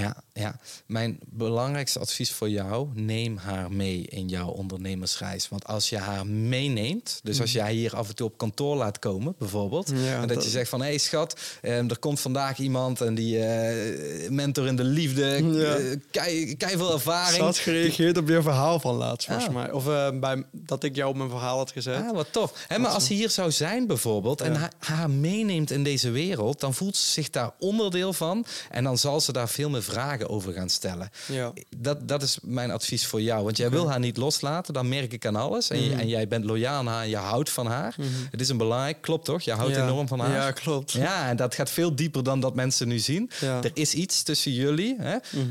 [0.01, 5.49] Ja, ja, mijn belangrijkste advies voor jou: neem haar mee in jouw ondernemersreis.
[5.49, 8.75] Want als je haar meeneemt, dus als je haar hier af en toe op kantoor
[8.75, 10.03] laat komen, bijvoorbeeld, Mhm.
[10.03, 13.01] Ja, en dat, dat- je zegt van hé hey, schat, eh, er komt vandaag iemand
[13.01, 15.75] en die eh, mentor in de liefde, Ja.
[15.75, 17.35] eh, kei, kei veel ervaring.
[17.35, 19.53] Ze had gereageerd op je verhaal van laatst, volgens Ah.
[19.53, 19.71] mij.
[19.71, 22.01] Of eh, bij, dat ik jou op mijn verhaal had gezet.
[22.03, 22.65] Ah, wat tof.
[22.67, 26.59] Hè, maar als ze hier zou zijn bijvoorbeeld en haar, haar meeneemt in deze wereld,
[26.59, 30.29] dan voelt ze zich daar onderdeel van en dan zal ze daar veel meer vragen
[30.29, 31.09] over gaan stellen.
[31.27, 31.51] Ja.
[31.77, 33.43] Dat, dat is mijn advies voor jou.
[33.43, 35.69] Want jij wil haar niet loslaten, dan merk ik aan alles.
[35.69, 35.99] En, je- Mhm.
[35.99, 37.95] en jij bent loyaal aan haar en je houdt van haar.
[38.31, 39.41] Het is een belangrijk, klopt toch?
[39.41, 39.83] Je houdt Ja.
[39.87, 40.31] enorm van haar.
[40.31, 40.91] Ja, klopt.
[40.91, 43.29] Ja, en dat gaat veel dieper dan dat mensen nu zien.
[43.39, 43.63] Ja.
[43.63, 44.95] Er is iets tussen jullie.
[44.99, 45.15] Hè?
[45.31, 45.45] Mhm.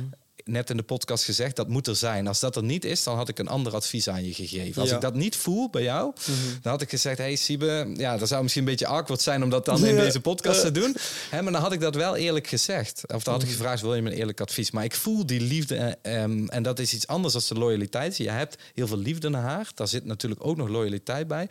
[0.46, 2.26] Net in de podcast gezegd, dat moet er zijn.
[2.26, 4.80] Als dat er niet is, dan had ik een ander advies aan je gegeven.
[4.80, 4.94] Als Ja.
[4.96, 6.30] ik dat niet voel bij jou, Mhm.
[6.62, 7.18] dan had ik gezegd...
[7.18, 9.42] hey Siebe, ja, dat zou misschien een beetje awkward zijn...
[9.42, 10.96] om dat dan in deze podcast te doen.
[11.30, 13.02] Hè, maar dan had ik dat wel eerlijk gezegd.
[13.14, 13.50] Of dan had Mhm.
[13.52, 14.70] ik gevraagd, wil je me een eerlijk advies?
[14.70, 15.98] Maar ik voel die liefde.
[16.02, 18.16] ehm, en dat is iets anders dan de loyaliteit.
[18.16, 19.70] Je hebt heel veel liefde naar haar.
[19.74, 21.48] Daar zit natuurlijk ook nog loyaliteit bij.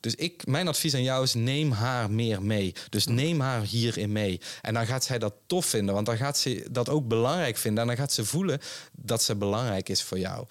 [0.00, 2.74] Dus ik, mijn advies aan jou is: neem haar meer mee.
[2.88, 4.40] Dus neem haar hierin mee.
[4.62, 7.80] En dan gaat zij dat tof vinden, want dan gaat ze dat ook belangrijk vinden.
[7.82, 8.60] En dan gaat ze voelen
[8.92, 10.46] dat ze belangrijk is voor jou.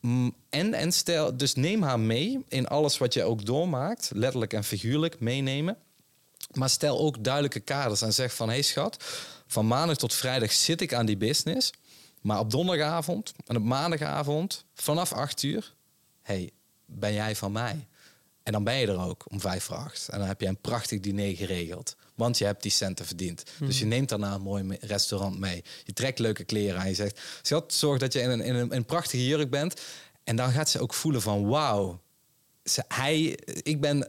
[0.00, 4.52] Mm, En, en stel, dus neem haar mee in alles wat je ook doormaakt, letterlijk
[4.52, 5.76] en figuurlijk meenemen.
[6.52, 9.04] Maar stel ook duidelijke kaders en zeg van: hé hey schat,
[9.46, 11.72] van maandag tot vrijdag zit ik aan die business.
[12.20, 15.74] Maar op donderdagavond en op maandagavond vanaf 8 uur,
[16.22, 16.50] hey,
[16.86, 17.86] ben jij van mij?
[18.46, 20.08] En dan ben je er ook om vijf voor acht.
[20.08, 21.96] En dan heb je een prachtig diner geregeld.
[22.14, 23.42] Want je hebt die centen verdiend.
[23.58, 23.94] Dus je Mhm.
[23.94, 25.64] neemt daarna een mooi restaurant mee.
[25.84, 26.88] Je trekt leuke kleren aan.
[26.88, 29.80] Je zegt, schat, zorg dat je in een, in een, in een prachtige jurk bent.
[30.24, 32.00] En dan gaat ze ook voelen van, wauw.
[32.64, 34.06] ze- Hij, ik ben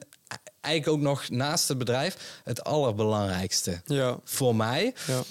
[0.61, 4.93] eigenlijk ook nog naast het bedrijf het allerbelangrijkste Ja, voor mij.
[5.07, 5.23] ja.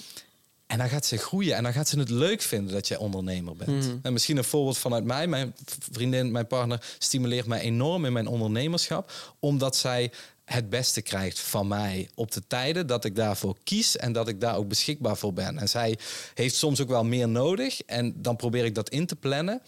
[0.67, 3.55] En dan gaat ze groeien en dan gaat ze het leuk vinden dat jij ondernemer
[3.55, 3.85] bent.
[4.01, 5.27] En misschien een voorbeeld vanuit mij.
[5.27, 5.55] Mijn
[5.91, 9.11] vriendin, mijn partner stimuleert mij enorm in mijn ondernemerschap.
[9.39, 10.11] Omdat zij
[10.45, 14.41] het beste krijgt van mij op de tijden dat ik daarvoor kies en dat ik
[14.41, 15.57] daar ook beschikbaar voor ben.
[15.57, 15.97] En zij
[16.33, 19.61] heeft soms ook wel meer nodig en dan probeer ik dat in te plannen.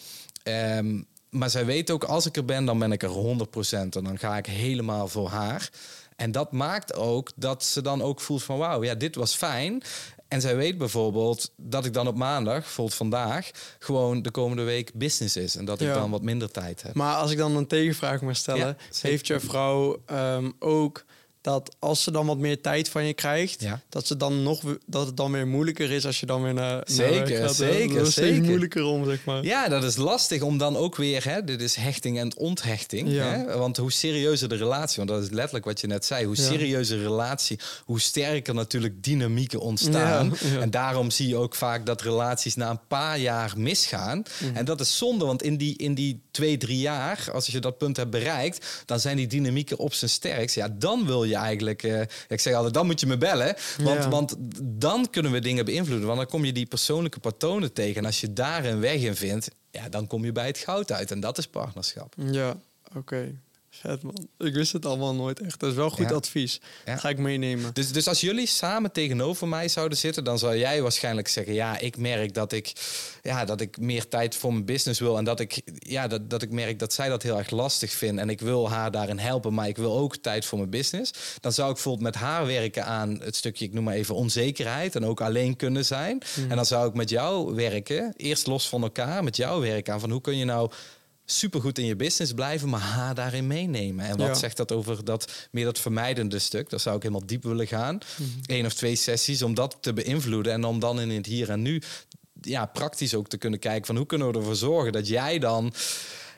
[0.44, 3.96] Ehm, maar zij weet ook, als ik er ben, dan ben ik er 100%.
[3.96, 5.70] En dan ga ik helemaal voor haar.
[6.16, 8.58] En dat maakt ook dat ze dan ook voelt van...
[8.58, 9.84] wauw, ja, dit was fijn.
[10.30, 13.52] En zij weet bijvoorbeeld dat ik dan op maandag, bijvoorbeeld vandaag...
[13.80, 15.56] gewoon de komende week business is.
[15.56, 15.94] En dat ik Ja.
[15.94, 16.94] dan wat minder tijd heb.
[16.94, 21.04] Maar als ik dan een tegenvraag mag stellen, Ja, heeft je vrouw ehm, ook
[21.42, 23.82] dat als ze dan wat meer tijd van je krijgt, Ja.
[23.90, 26.82] dat, ze dan nog, dat het dan weer moeilijker is als je dan weer naar,
[26.86, 28.44] Zeker, zeker, Dat is zeker.
[28.44, 29.44] moeilijker om, zeg maar.
[29.44, 33.12] Ja, dat is lastig om dan ook weer, hè, dit is hechting en onthechting.
[33.12, 33.26] Ja.
[33.32, 33.58] Hè?
[33.58, 36.98] Want hoe serieuzer de relatie, want dat is letterlijk wat je net zei, hoe serieuzer
[36.98, 40.38] de relatie, hoe sterker natuurlijk dynamieken ontstaan.
[40.60, 44.24] En daarom zie je ook vaak dat relaties na een paar jaar misgaan.
[44.44, 44.56] Mhm.
[44.56, 47.78] En dat is zonde, want in die, in die twee, drie jaar, als je dat
[47.78, 50.56] punt hebt bereikt, dan zijn die dynamieken op zijn sterkst.
[50.56, 53.56] Ja, dan wil je eigenlijk, eh, ik zeg altijd, dan moet je me bellen.
[53.84, 54.10] Want, Ja.
[54.10, 56.06] want dan kunnen we dingen beïnvloeden.
[56.08, 57.96] Want dan kom je die persoonlijke patronen tegen.
[57.96, 60.92] En als je daar een weg in vindt, ja, dan kom je bij het goud
[60.92, 61.12] uit.
[61.12, 62.14] En dat is partnerschap.
[62.32, 62.58] Ja,
[62.96, 63.32] oké.
[63.80, 64.28] Vet man.
[64.38, 65.60] Ik wist het allemaal nooit echt.
[65.60, 66.16] Dat is wel goed Ja.
[66.16, 66.62] advies.
[66.86, 66.98] Ja.
[66.98, 67.74] Ga ik meenemen.
[67.74, 71.78] Dus, dus als jullie samen tegenover mij zouden zitten, dan zou jij waarschijnlijk zeggen: Ja,
[71.80, 72.74] ik merk dat ik,
[73.22, 75.18] ja, dat ik meer tijd voor mijn business wil.
[75.18, 78.22] En dat ik, ja, dat, dat ik merk dat zij dat heel erg lastig vindt.
[78.22, 81.12] En ik wil haar daarin helpen, maar ik wil ook tijd voor mijn business.
[81.40, 84.96] Dan zou ik bijvoorbeeld met haar werken aan het stukje, ik noem maar even onzekerheid.
[84.96, 86.22] En ook alleen kunnen zijn.
[86.50, 90.00] En dan zou ik met jou werken, eerst los van elkaar, met jou werken aan
[90.00, 90.72] van hoe kun je nou
[91.32, 94.06] supergoed in je business blijven, maar haar daarin meenemen.
[94.06, 94.34] En wat Ja.
[94.34, 96.70] zegt dat over dat meer dat vermijdende stuk?
[96.70, 97.98] Daar zou ik helemaal diep willen gaan.
[98.46, 101.62] Eén of twee sessies om dat te beïnvloeden en om dan in het hier en
[101.62, 101.82] nu
[102.42, 105.74] ja, praktisch ook te kunnen kijken van hoe kunnen we ervoor zorgen dat jij dan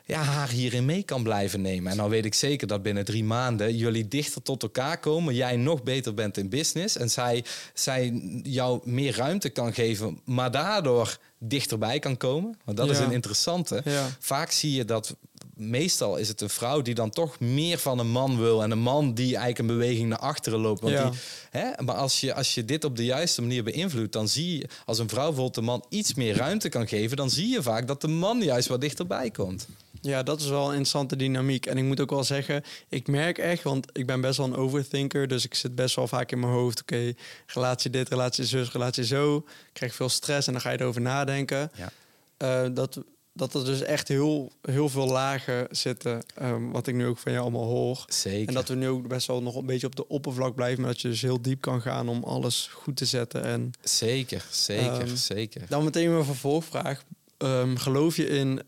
[0.06, 1.90] ja, haar hierin mee kan blijven nemen.
[1.90, 5.34] En dan weet ik zeker dat binnen drie maanden jullie dichter tot elkaar komen.
[5.34, 6.96] Jij nog beter bent in business.
[6.96, 7.44] En zij,
[7.74, 12.56] zij jou meer ruimte kan geven, maar daardoor dichterbij kan komen.
[12.64, 13.80] Want dat is een interessante.
[13.84, 14.08] Ja.
[14.18, 15.16] Vaak zie je dat
[15.56, 18.62] meestal is het een vrouw die dan toch meer van een man wil.
[18.62, 20.80] En een man die eigenlijk een beweging naar achteren loopt.
[20.80, 21.10] Want Ja.
[21.10, 21.18] die,
[21.50, 21.84] hè?
[21.84, 24.98] Maar als je, als je dit op de juiste manier beïnvloedt, dan zie je als
[24.98, 28.00] een vrouw bijvoorbeeld de man iets meer ruimte kan geven, dan zie je vaak dat
[28.00, 29.66] de man juist wat dichterbij komt.
[30.02, 31.66] Ja, dat is wel een interessante dynamiek.
[31.66, 34.56] En ik moet ook wel zeggen, ik merk echt, want ik ben best wel een
[34.56, 35.28] overthinker.
[35.28, 36.80] Dus ik zit best wel vaak in mijn hoofd.
[36.80, 37.12] Oké,
[37.46, 39.36] relatie dit, relatie zus, relatie zo.
[39.36, 41.70] Ik krijg veel stress en dan ga je erover nadenken.
[41.74, 41.92] Ja.
[42.36, 42.98] Eh, dat,
[43.32, 46.22] dat er dus echt heel, heel veel lagen zitten.
[46.34, 48.04] ehm, wat ik nu ook van jou allemaal hoor.
[48.08, 48.48] Zeker.
[48.48, 50.80] En dat we nu ook best wel nog een beetje op de oppervlak blijven.
[50.82, 53.42] Maar dat je dus heel diep kan gaan om alles goed te zetten.
[53.44, 55.62] En Zeker, zeker, Ehm, zeker.
[55.68, 57.02] dan meteen mijn vervolgvraag.
[57.38, 58.62] Ehm, geloof je in,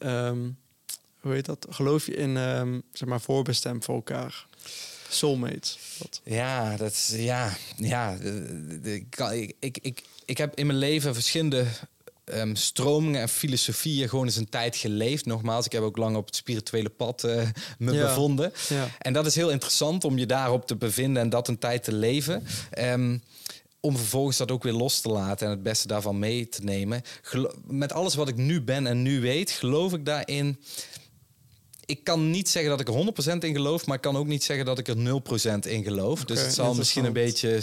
[1.24, 1.66] hoe heet dat?
[1.70, 4.46] Geloof je in, ehm, zeg maar, voorbestemd voor elkaar?
[5.08, 5.78] Soulmates.
[6.24, 8.16] Ja, dat is, ja, ja.
[8.82, 9.06] Ik,
[9.60, 11.64] ik, ik, ik, heb in mijn leven verschillende
[12.24, 15.26] ehm, stromingen en filosofieën gewoon eens een tijd geleefd.
[15.26, 17.48] Nogmaals, ik heb ook lang op het spirituele pad eh,
[17.78, 18.06] me Ja.
[18.06, 18.52] bevonden.
[18.68, 18.88] Ja.
[18.98, 21.92] En dat is heel interessant om je daarop te bevinden en dat een tijd te
[21.92, 22.46] leven.
[22.70, 23.18] Ehm,
[23.80, 27.02] om vervolgens dat ook weer los te laten en het beste daarvan mee te nemen.
[27.22, 30.60] Gelo- met alles wat ik nu ben en nu weet, geloof ik daarin.
[31.86, 34.44] Ik kan niet zeggen dat ik er 100% in geloof, maar ik kan ook niet
[34.44, 36.24] zeggen dat ik er 0% in geloof.
[36.24, 37.62] dus het zal misschien een beetje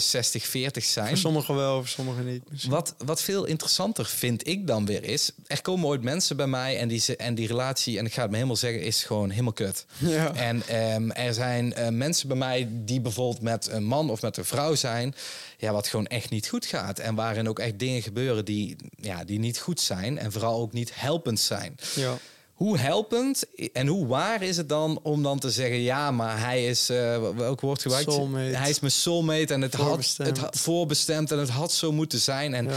[0.72, 1.08] zijn.
[1.08, 2.50] Voor sommigen wel, voor sommigen niet.
[2.50, 2.70] misschien.
[2.72, 5.30] Wat, wat veel interessanter vind ik dan weer is...
[5.46, 7.98] er komen ooit mensen bij mij en die, en die relatie...
[7.98, 9.86] en ik ga het me helemaal zeggen, is gewoon helemaal kut.
[9.98, 10.34] Ja.
[10.34, 14.36] En ehm, er zijn eh, mensen bij mij die bijvoorbeeld met een man of met
[14.36, 15.14] een vrouw zijn...
[15.56, 16.98] Ja, wat gewoon echt niet goed gaat.
[16.98, 20.18] En waarin ook echt dingen gebeuren die, ja, die niet goed zijn...
[20.18, 21.74] en vooral ook niet helpend zijn.
[21.94, 22.18] Ja.
[22.62, 25.80] Hoe helpend en hoe waar is het dan om dan te zeggen...
[25.80, 26.90] ja, maar hij is...
[26.90, 28.12] Uh, welk woord gebruikt?
[28.12, 28.56] Soulmate.
[28.56, 32.18] Hij is mijn soulmate en het had, het had voorbestemd en het had zo moeten
[32.18, 32.54] zijn.
[32.54, 32.68] En,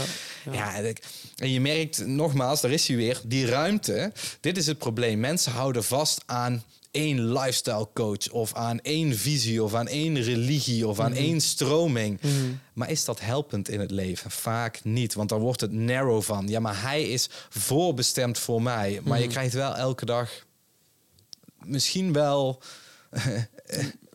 [0.52, 0.92] Ja, ja.
[1.36, 4.12] en je merkt nogmaals, daar is hij weer, die ruimte.
[4.40, 5.20] Dit is het probleem.
[5.20, 6.64] Mensen houden vast aan
[6.96, 12.20] één lifestyle coach of aan één visie of aan één religie of aan één stroming.
[12.72, 14.30] Maar is dat helpend in het leven?
[14.30, 16.48] Vaak niet, want dan wordt het narrow van.
[16.48, 19.00] Ja, maar hij is voorbestemd voor mij.
[19.04, 20.30] Maar je krijgt wel elke dag
[21.66, 22.62] misschien wel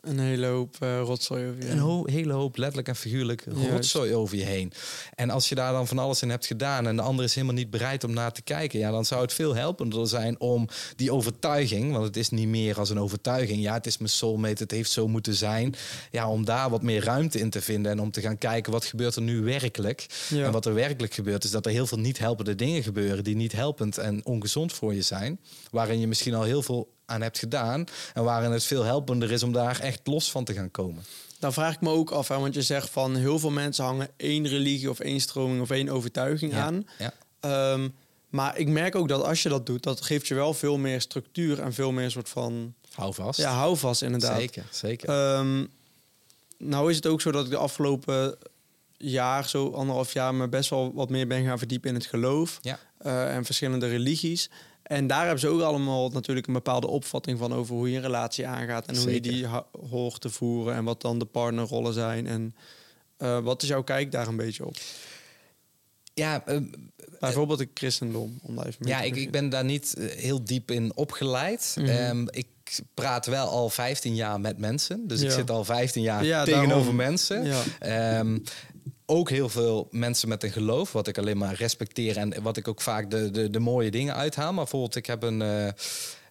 [0.00, 1.68] Een hele hoop eh, rotzooi over je.
[1.70, 3.70] een ho- hele hoop letterlijk en figuurlijk Juist.
[3.70, 4.72] rotzooi over je heen.
[5.14, 7.54] En als je daar dan van alles in hebt gedaan en de ander is helemaal
[7.56, 11.12] niet bereid om naar te kijken, ja, dan zou het veel helpender zijn om die
[11.12, 13.62] overtuiging, want het is niet meer als een overtuiging.
[13.62, 15.74] Ja, het is mijn soulmate, het heeft zo moeten zijn.
[16.10, 18.84] Ja, om daar wat meer ruimte in te vinden en om te gaan kijken wat
[18.84, 20.06] gebeurt er nu werkelijk.
[20.28, 20.44] Ja.
[20.44, 23.36] En wat er werkelijk gebeurt, is dat er heel veel niet helpende dingen gebeuren die
[23.36, 25.40] niet helpend en ongezond voor je zijn.
[25.70, 27.84] Waarin je misschien al heel veel aan hebt gedaan
[28.14, 31.04] en waarin het veel helpender is om daar echt los van te gaan komen.
[31.38, 34.08] Dan vraag ik me ook af, hè, want je zegt van heel veel mensen hangen
[34.16, 36.86] één religie of één stroming of één overtuiging Ja, aan.
[36.98, 37.12] ja.
[37.40, 37.88] Ehm,
[38.28, 41.00] maar ik merk ook dat als je dat doet, dat geeft je wel veel meer
[41.00, 43.38] structuur en veel meer soort van Hou vast.
[43.40, 44.38] ja, houvast inderdaad.
[44.38, 45.08] Zeker, zeker.
[45.08, 45.64] Ehm,
[46.58, 48.36] nou is het ook zo dat ik de afgelopen
[48.96, 52.58] jaar, zo anderhalf jaar, me best wel wat meer ben gaan verdiepen in het geloof
[52.60, 54.50] ja, eh, en verschillende religies.
[54.82, 58.02] En daar hebben ze ook allemaal natuurlijk een bepaalde opvatting van over hoe je een
[58.02, 59.46] relatie aangaat en hoe je die
[59.90, 62.26] hoort te voeren en wat dan de partnerrollen zijn.
[62.26, 62.54] En
[63.16, 64.76] eh, wat is jouw kijk daar een beetje op?
[66.14, 66.56] ja, eh,
[67.20, 70.70] Bijvoorbeeld het christendom, om daar even ja ik, ik ben daar niet eh, heel diep
[70.70, 71.74] in opgeleid.
[71.78, 71.88] Mhm.
[71.88, 72.46] Ehm, ik
[72.94, 75.06] praat wel al 15 jaar met mensen.
[75.06, 76.96] Dus ik zit al 15 jaar Ja, tegenover daarom.
[76.96, 77.44] mensen.
[77.44, 77.62] Ja.
[77.78, 78.38] Ehm,
[79.12, 82.68] ook heel veel mensen met een geloof, wat ik alleen maar respecteer en wat ik
[82.68, 84.52] ook vaak de, de, de mooie dingen uithaal.
[84.52, 85.74] Maar bijvoorbeeld, ik heb een, eh, eh,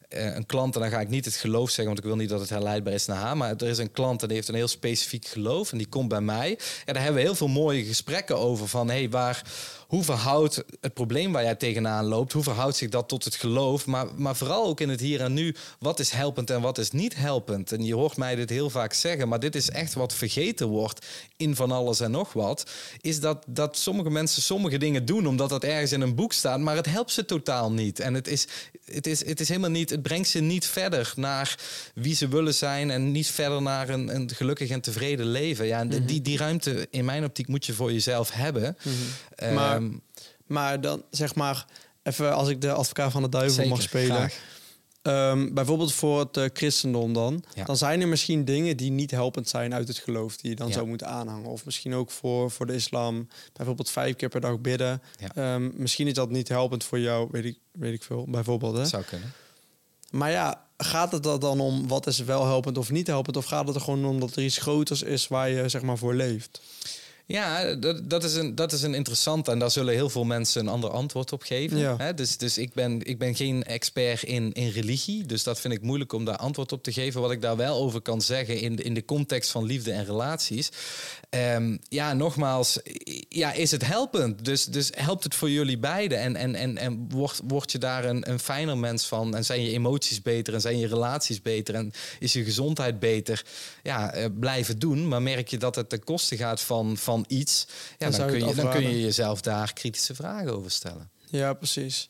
[0.10, 2.40] een klant, en dan ga ik niet het geloof zeggen, want ik wil niet dat
[2.40, 3.38] het herleidbaar is naar haar.
[3.38, 6.08] Maar er is een klant en die heeft een heel specifiek geloof en die komt
[6.08, 6.50] bij mij.
[6.86, 9.44] En daar hebben we heel veel mooie gesprekken over van, hey, waar...
[9.92, 13.86] Hoe verhoudt het probleem waar jij tegenaan loopt, hoe verhoudt zich dat tot het geloof?
[13.86, 16.92] Maar, maar vooral ook in het hier en nu, wat is helpend en wat is
[16.92, 17.72] niet helpend?
[17.72, 21.06] En je hoort mij dit heel vaak zeggen, maar dit is echt wat vergeten wordt
[21.38, 22.70] in van alles en nog wat.
[23.02, 26.60] Is dat, dat sommige mensen sommige dingen doen omdat dat ergens in een boek staat,
[26.60, 28.00] maar het helpt ze totaal niet.
[28.00, 28.48] En het is,
[28.86, 31.56] het is, het is helemaal niet, het brengt ze niet verder naar
[31.96, 35.66] wie ze willen zijn en niet verder naar een, een gelukkig en tevreden leven.
[35.66, 36.06] Ja, en Mhm.
[36.06, 38.78] die, die ruimte in mijn optiek moet je voor jezelf hebben.
[38.84, 38.96] Mhm.
[39.42, 39.90] Maar- Ehm,
[40.48, 41.66] Maar dan zeg maar,
[42.04, 44.30] even als ik de advocaat van de duivel zeker, mag spelen.
[45.02, 47.44] Ehm, bijvoorbeeld voor het eh, christendom dan.
[47.56, 47.64] Ja.
[47.64, 50.38] Dan zijn er misschien dingen die niet helpend zijn uit het geloof.
[50.38, 50.74] Die je dan Ja.
[50.74, 51.50] zou moeten aanhangen.
[51.50, 53.28] Of misschien ook voor, voor de islam.
[53.54, 55.02] Bijvoorbeeld vijf keer per dag bidden.
[55.18, 55.36] Ja.
[55.36, 57.28] Ehm, misschien is dat niet helpend voor jou.
[57.32, 58.26] Weet ik, weet ik veel.
[58.30, 58.78] Bijvoorbeeld.
[58.78, 58.86] Hè?
[58.86, 59.34] Zou kunnen.
[60.10, 63.38] Maar ja, gaat het er dan om wat is wel helpend of niet helpend?
[63.38, 65.98] Of gaat het er gewoon om dat er iets groters is waar je zeg maar
[65.98, 66.62] voor leeft?
[67.32, 69.52] Ja, dat, dat, is een, dat is een interessante.
[69.52, 71.78] En daar zullen heel veel mensen een ander antwoord op geven.
[71.78, 71.96] Ja.
[71.98, 72.14] Hè?
[72.14, 75.26] Dus, dus ik, ben, ik ben geen expert in, in religie.
[75.26, 77.22] Dus dat vind ik moeilijk om daar antwoord op te geven.
[77.22, 80.06] Wat ik daar wel over kan zeggen in de, in de context van liefde en
[80.06, 80.70] relaties.
[81.30, 82.80] Ehm, ja, nogmaals,
[83.30, 84.46] ja, is het helpend?
[84.46, 86.20] Dus, dus helpt het voor jullie beiden?
[86.20, 89.36] En, en, en, en word, word je daar een, een fijner mens van?
[89.36, 90.54] En zijn je emoties beter?
[90.54, 91.76] En zijn je relaties beter?
[91.76, 93.46] En is je gezondheid beter?
[93.84, 95.08] Ja, eh, blijven doen.
[95.08, 97.68] Maar merk je dat het ten koste gaat van, van iets?
[97.98, 101.10] Ja, Dan kun je, dan kun je jezelf daar kritische vragen over stellen.
[101.30, 102.10] Ja, precies.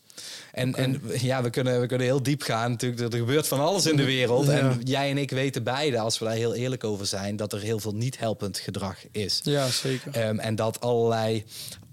[0.52, 2.72] En, en ja, we kunnen, we kunnen heel diep gaan.
[2.72, 4.46] Natuurlijk, er gebeurt van alles in de wereld.
[4.46, 4.52] Ja.
[4.52, 7.60] En jij en ik weten beide, als we daar heel eerlijk over zijn, dat er
[7.60, 9.40] heel veel niet helpend gedrag is.
[9.44, 10.12] Ja, zeker.
[10.16, 11.44] Ehm, en dat allerlei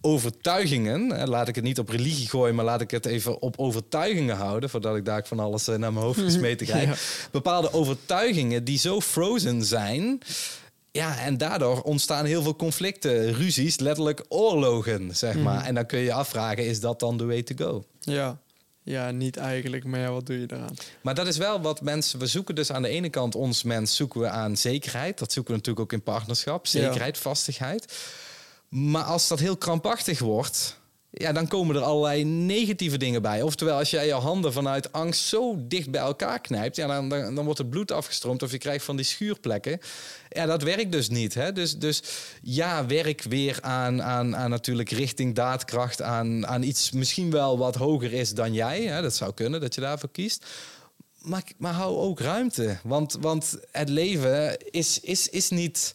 [0.00, 4.36] overtuigingen, laat ik het niet op religie gooien, maar laat ik het even op overtuigingen
[4.36, 6.88] houden, voordat ik daar van alles eh, naar mijn hoofd gesmeten krijg.
[6.88, 7.28] Ja.
[7.30, 10.20] Bepaalde overtuigingen die zo frozen zijn.
[10.98, 15.64] Ja, en daardoor ontstaan heel veel conflicten, ruzies, letterlijk oorlogen, zeg maar.
[15.64, 17.84] En dan kun je je afvragen, is dat dan the way to go?
[18.00, 18.38] Ja.
[18.82, 19.84] ja, niet eigenlijk.
[19.84, 20.74] Maar ja, wat doe je eraan?
[21.02, 22.18] Maar dat is wel wat mensen.
[22.18, 25.18] We zoeken dus aan de ene kant ons mens zoeken we aan zekerheid.
[25.18, 26.66] Dat zoeken we natuurlijk ook in partnerschap.
[26.66, 27.98] Zekerheid, vastigheid.
[28.68, 30.80] Maar als dat heel krampachtig wordt.
[31.10, 33.42] Ja, dan komen er allerlei negatieve dingen bij.
[33.42, 37.44] Oftewel, als jij je handen vanuit angst zo dicht bij elkaar knijpt, ja, dan, dan,
[37.44, 39.80] wordt het bloed afgestroomd of je krijgt van die schuurplekken.
[40.28, 41.34] Ja, dat werkt dus niet.
[41.34, 41.52] Hè?
[41.52, 42.02] Dus, dus
[42.42, 47.74] ja, werk weer aan, aan, aan natuurlijk richting daadkracht, aan, aan iets misschien wel wat
[47.74, 48.82] hoger is dan jij.
[48.82, 49.02] Hè?
[49.02, 50.44] Dat zou kunnen dat je daarvoor kiest.
[51.18, 52.78] Maar, maar hou ook ruimte.
[52.82, 55.94] Want, want het leven is, is, is, niet,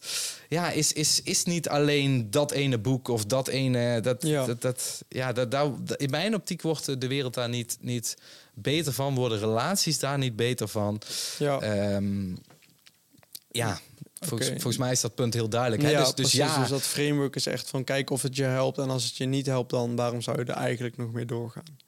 [0.54, 4.00] ja, is, is, is niet alleen dat ene boek of dat ene.
[4.00, 4.46] Dat, Ja.
[4.46, 8.16] dat, dat, ja, dat, daar, in mijn optiek wordt de wereld daar niet, niet
[8.54, 9.14] beter van?
[9.14, 11.00] Worden relaties daar niet beter van?
[11.38, 11.60] Ja.
[11.60, 12.34] Ehm,
[13.50, 13.80] ja,
[14.20, 15.82] volgens, mij is dat punt heel duidelijk.
[15.82, 15.90] Hè?
[15.90, 16.38] Ja, dus, dus precies.
[16.38, 18.78] ja, Dus dat framework is echt van kijken of het je helpt.
[18.78, 21.78] En als het je niet helpt, dan waarom zou je er eigenlijk nog mee doorgaan?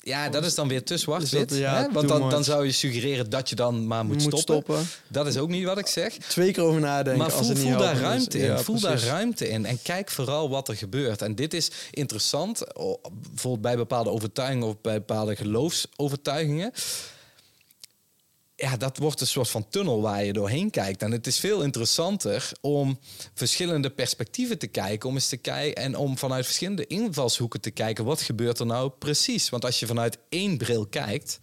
[0.00, 1.54] Ja, dat is dan weer te zwart-wit.
[1.54, 4.44] ja, too Want dan, dan zou je suggereren dat je dan maar moet, Moet stoppen.
[4.64, 4.86] stoppen.
[5.08, 6.12] Dat is ook niet wat ik zeg.
[6.16, 7.22] Twee keer over nadenken.
[7.22, 8.44] Maar als voel, niet voel daar is- ruimte in.
[8.44, 9.66] Ja, voel daar ruimte in.
[9.66, 11.22] En kijk vooral wat er gebeurt.
[11.22, 12.62] En dit is interessant.
[13.30, 16.72] Bijvoorbeeld bij bepaalde overtuigingen of bij bepaalde geloofsovertuigingen.
[18.60, 21.02] Ja, dat wordt een soort van tunnel waar je doorheen kijkt.
[21.02, 22.98] En het is veel interessanter om
[23.34, 25.08] verschillende perspectieven te kijken.
[25.08, 28.04] Om eens te kijken en om vanuit verschillende invalshoeken te kijken.
[28.04, 29.48] Wat gebeurt er nou precies?
[29.48, 31.40] Want als je vanuit één bril kijkt.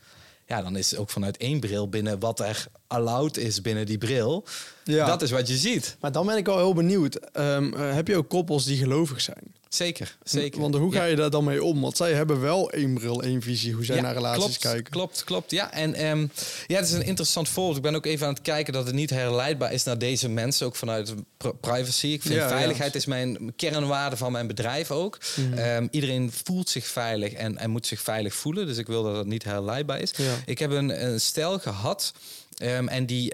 [0.48, 4.46] Ja, dan is ook vanuit één bril binnen wat er allowed is binnen die bril.
[4.84, 5.06] Ja.
[5.06, 5.98] Dat is wat je ziet.
[6.00, 7.16] Maar dan ben ik wel heel benieuwd.
[7.16, 9.54] Ehm, eh, heb je ook koppels die gelovig zijn?
[9.76, 10.62] Zeker, zeker.
[10.62, 11.82] Want hoe ga je daar dan mee om?
[11.82, 14.92] Want zij hebben wel één bril, één visie hoe zij naar relaties klopt, kijken.
[14.92, 15.52] Klopt, klopt.
[15.52, 16.28] Ja, en ehm,
[16.68, 17.76] ja, het is een interessant voorbeeld.
[17.78, 20.66] Ik ben ook even aan het kijken dat het niet herleidbaar is naar deze mensen,
[20.66, 22.08] ook vanuit pr- privacy.
[22.08, 25.18] Ik vind veiligheid is mijn kernwaarde van mijn bedrijf ook.
[25.36, 25.54] Mhm.
[25.54, 28.66] Ehm, iedereen voelt zich veilig en, en moet zich veilig voelen.
[28.68, 30.12] Dus ik wil dat het niet herleidbaar is.
[30.46, 32.14] Ik heb een, een stel gehad.
[32.58, 33.34] ehm, en die,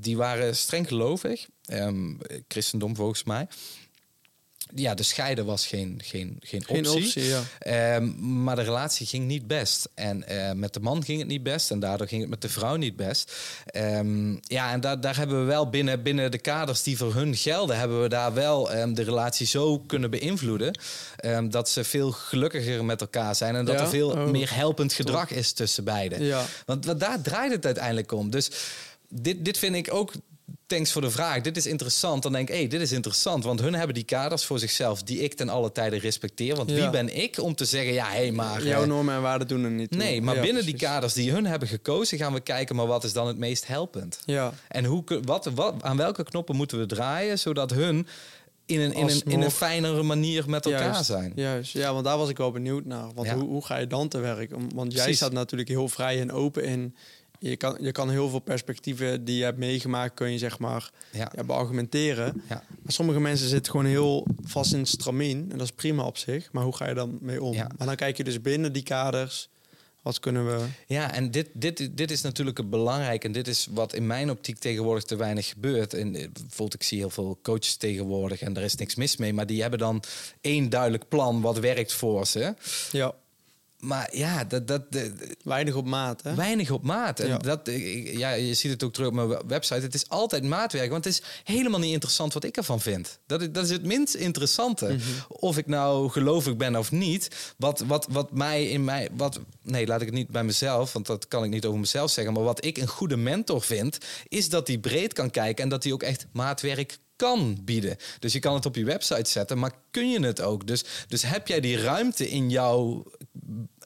[0.00, 1.46] die waren streng gelovig.
[2.48, 3.46] Christendom volgens mij.
[4.76, 7.24] Ja, de scheiden was geen, geen, geen Geen optie.
[7.24, 7.42] ja.
[7.58, 9.88] Ehm, maar de relatie ging niet best.
[9.94, 11.70] En eh, met de man ging het niet best.
[11.70, 13.32] En daardoor ging het met de vrouw niet best.
[13.66, 17.36] Ehm, ja, en daar, daar hebben we wel binnen, binnen de kaders die voor hun
[17.36, 17.78] gelden...
[17.78, 20.78] hebben we daar wel ehm, de relatie zo kunnen beïnvloeden...
[21.48, 23.56] dat ze veel gelukkiger met elkaar zijn.
[23.56, 23.80] En dat Ja?
[23.80, 26.22] er veel Oh, meer helpend gedrag is tussen beiden.
[26.24, 26.44] Ja.
[26.66, 28.30] Want, want daar draait het uiteindelijk om.
[28.30, 28.50] Dus
[29.08, 30.12] dit, dit vind ik ook...
[30.66, 31.40] Thanks voor de vraag.
[31.40, 32.22] Dit is interessant.
[32.22, 33.44] Dan denk ik, hé, dit is interessant.
[33.44, 35.02] Want hun hebben die kaders voor zichzelf...
[35.02, 36.56] die ik ten alle tijde respecteer.
[36.56, 37.92] Want wie ben ik om te zeggen...
[37.92, 38.64] ja, hé, maar...
[38.66, 40.00] Jouw normen en waarden doen er niet toe.
[40.00, 42.18] Nee, maar Ja, binnen die kaders die hun hebben gekozen...
[42.18, 44.18] gaan we kijken, maar wat is dan het meest helpend?
[44.24, 47.38] Ja, En hoe, wat, wat, aan welke knoppen moeten we draaien...
[47.38, 48.06] zodat hun
[48.66, 51.32] in een, in een, in een fijnere manier met elkaar juist, zijn?
[51.34, 53.08] Juist, ja, want daar was ik wel benieuwd naar.
[53.14, 53.34] Want Ja.
[53.34, 54.54] hoe, hoe ga je dan te werk?
[54.54, 55.16] Om- Want jij Precies.
[55.20, 56.94] staat natuurlijk heel vrij en open in.
[57.50, 60.90] Je kan, je kan heel veel perspectieven die je hebt meegemaakt, kun je zeg maar
[61.10, 61.32] Ja.
[61.36, 62.42] ja, beargumenteren.
[62.48, 62.64] Ja.
[62.82, 65.46] Maar sommige mensen zitten gewoon heel vast in het stramien.
[65.50, 66.52] En dat is prima op zich.
[66.52, 67.52] Maar hoe ga je dan mee om?
[67.52, 67.70] Ja.
[67.76, 69.48] Maar dan kijk je dus binnen die kaders.
[70.02, 70.66] Wat kunnen we...
[70.86, 73.24] Ja, en dit, dit, dit is natuurlijk het belangrijk.
[73.24, 75.94] En dit is wat in mijn optiek tegenwoordig te weinig gebeurt.
[75.94, 79.32] En eh, bijvoorbeeld, ik zie heel veel coaches tegenwoordig en daar is niks mis mee.
[79.32, 80.02] Maar die hebben dan
[80.40, 82.54] één duidelijk plan wat werkt voor ze.
[82.92, 83.14] Ja,
[83.84, 84.82] Maar ja, dat, dat,
[85.42, 86.34] weinig op maat, hè?
[86.34, 87.20] weinig op maat.
[87.20, 87.36] En Ja.
[87.38, 89.80] dat, ik- ja, je ziet het ook terug op mijn website.
[89.80, 90.90] Het is altijd maatwerk.
[90.90, 93.18] Want het is helemaal niet interessant wat ik ervan vind.
[93.26, 94.86] Dat is, dat is het minst interessante.
[94.86, 95.00] Mhm.
[95.28, 97.54] Of ik nou gelovig ben of niet.
[97.58, 99.08] Wat, wat, wat mij in mij.
[99.16, 100.92] Wat, nee, laat ik het niet bij mezelf.
[100.92, 102.34] Want dat kan ik niet over mezelf zeggen.
[102.34, 103.98] Maar wat ik een goede mentor vind.
[104.28, 105.64] Is dat hij breed kan kijken.
[105.64, 107.96] En dat hij ook echt maatwerk kan bieden.
[108.18, 110.66] Dus je kan het op je website zetten, maar kun je het ook?
[110.66, 113.04] Dus, dus heb jij die ruimte in jouw,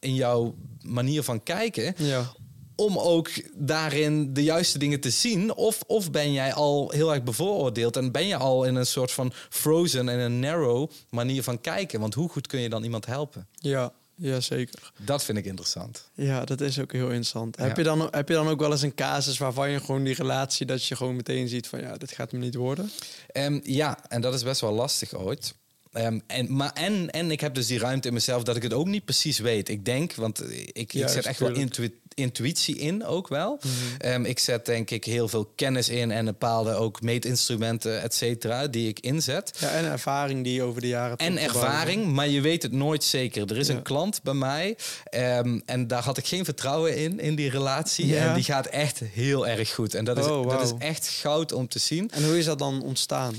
[0.00, 2.32] in jouw manier van kijken Ja.
[2.76, 5.54] om ook daarin de juiste dingen te zien?
[5.54, 9.10] Of, of ben jij al heel erg bevooroordeeld en ben je al in een soort
[9.12, 12.00] van frozen en een narrow manier van kijken?
[12.00, 13.46] Want hoe goed kun je dan iemand helpen?
[13.52, 14.92] Ja, ja, zeker.
[14.96, 16.10] Dat vind ik interessant.
[16.14, 17.56] Ja, dat is ook heel interessant.
[17.56, 17.64] Ja.
[17.64, 20.14] Heb, je dan, heb je dan ook wel eens een casus waarvan je gewoon die
[20.14, 20.66] relatie...
[20.66, 22.90] dat je gewoon meteen ziet van ja, dit gaat me niet worden?
[23.28, 25.54] Ehm, ja, en dat is best wel lastig ooit.
[25.98, 28.72] Ehm, en, maar en, en ik heb dus die ruimte in mezelf dat ik het
[28.72, 29.68] ook niet precies weet.
[29.68, 31.94] Ik denk, want ik, ik Juist, echt wel tuurlijk.
[32.18, 33.60] Intuïtie in ook wel.
[33.98, 38.66] Ehm, ik zet denk ik heel veel kennis in en bepaalde ook meetinstrumenten, et cetera,
[38.66, 39.56] die ik inzet.
[39.60, 43.04] Ja, en ervaring die je over de jaren En ervaring, maar je weet het nooit
[43.04, 43.50] zeker.
[43.50, 43.74] Er is Ja.
[43.74, 48.06] een klant bij mij ehm, en daar had ik geen vertrouwen in, in die relatie.
[48.06, 48.28] Ja.
[48.28, 49.94] En die gaat echt heel erg goed.
[49.94, 52.10] En dat is, Oh, dat is echt goud om te zien.
[52.10, 53.34] En hoe is dat dan ontstaan?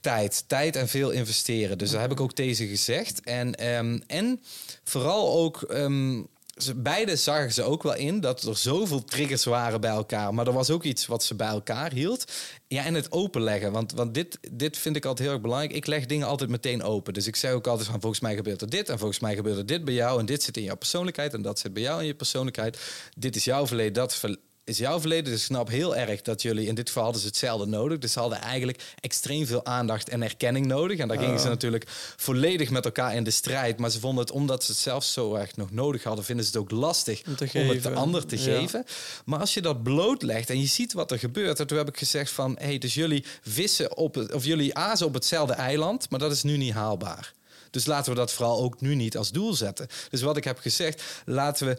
[0.00, 1.78] Tijd, tijd en veel investeren.
[1.78, 3.20] Dus daar heb ik ook deze gezegd.
[3.20, 4.40] En, ehm, en
[4.84, 5.62] vooral ook,
[6.56, 10.34] ze, beide zagen ze ook wel in dat er zoveel triggers waren bij elkaar.
[10.34, 12.32] Maar er was ook iets wat ze bij elkaar hield.
[12.66, 13.72] Ja, en het openleggen.
[13.72, 15.72] Want, want dit, dit vind ik altijd heel erg belangrijk.
[15.72, 17.12] Ik leg dingen altijd meteen open.
[17.12, 18.88] Dus ik zeg ook altijd van volgens mij gebeurt er dit.
[18.88, 20.20] En volgens mij gebeurt er dit bij jou.
[20.20, 21.34] En dit zit in jouw persoonlijkheid.
[21.34, 22.78] En dat zit bij jou in je persoonlijkheid.
[23.16, 23.92] Dit is jouw verleden.
[23.92, 25.24] Dat ver- is jouw verleden.
[25.24, 27.98] Dus ik snap heel erg dat jullie in dit geval hadden ze hetzelfde nodig.
[27.98, 30.98] Dus ze hadden eigenlijk extreem veel aandacht en erkenning nodig.
[30.98, 31.50] En daar gingen ze Ah.
[31.50, 31.84] natuurlijk
[32.16, 33.78] volledig met elkaar in de strijd.
[33.78, 36.50] Maar ze vonden het, omdat ze het zelf zo erg nog nodig hadden, vinden ze
[36.50, 38.42] het ook lastig Om te om het de ander te Ja.
[38.42, 38.84] geven.
[39.24, 41.60] Maar als je dat blootlegt en je ziet wat er gebeurt.
[41.60, 44.74] En toen heb ik gezegd van, hé, hey, dus jullie vissen op het, of jullie
[44.74, 47.32] azen op hetzelfde eiland, maar dat is nu niet haalbaar.
[47.70, 49.86] Dus laten we dat vooral ook nu niet als doel zetten.
[50.10, 51.76] Dus wat ik heb gezegd, laten we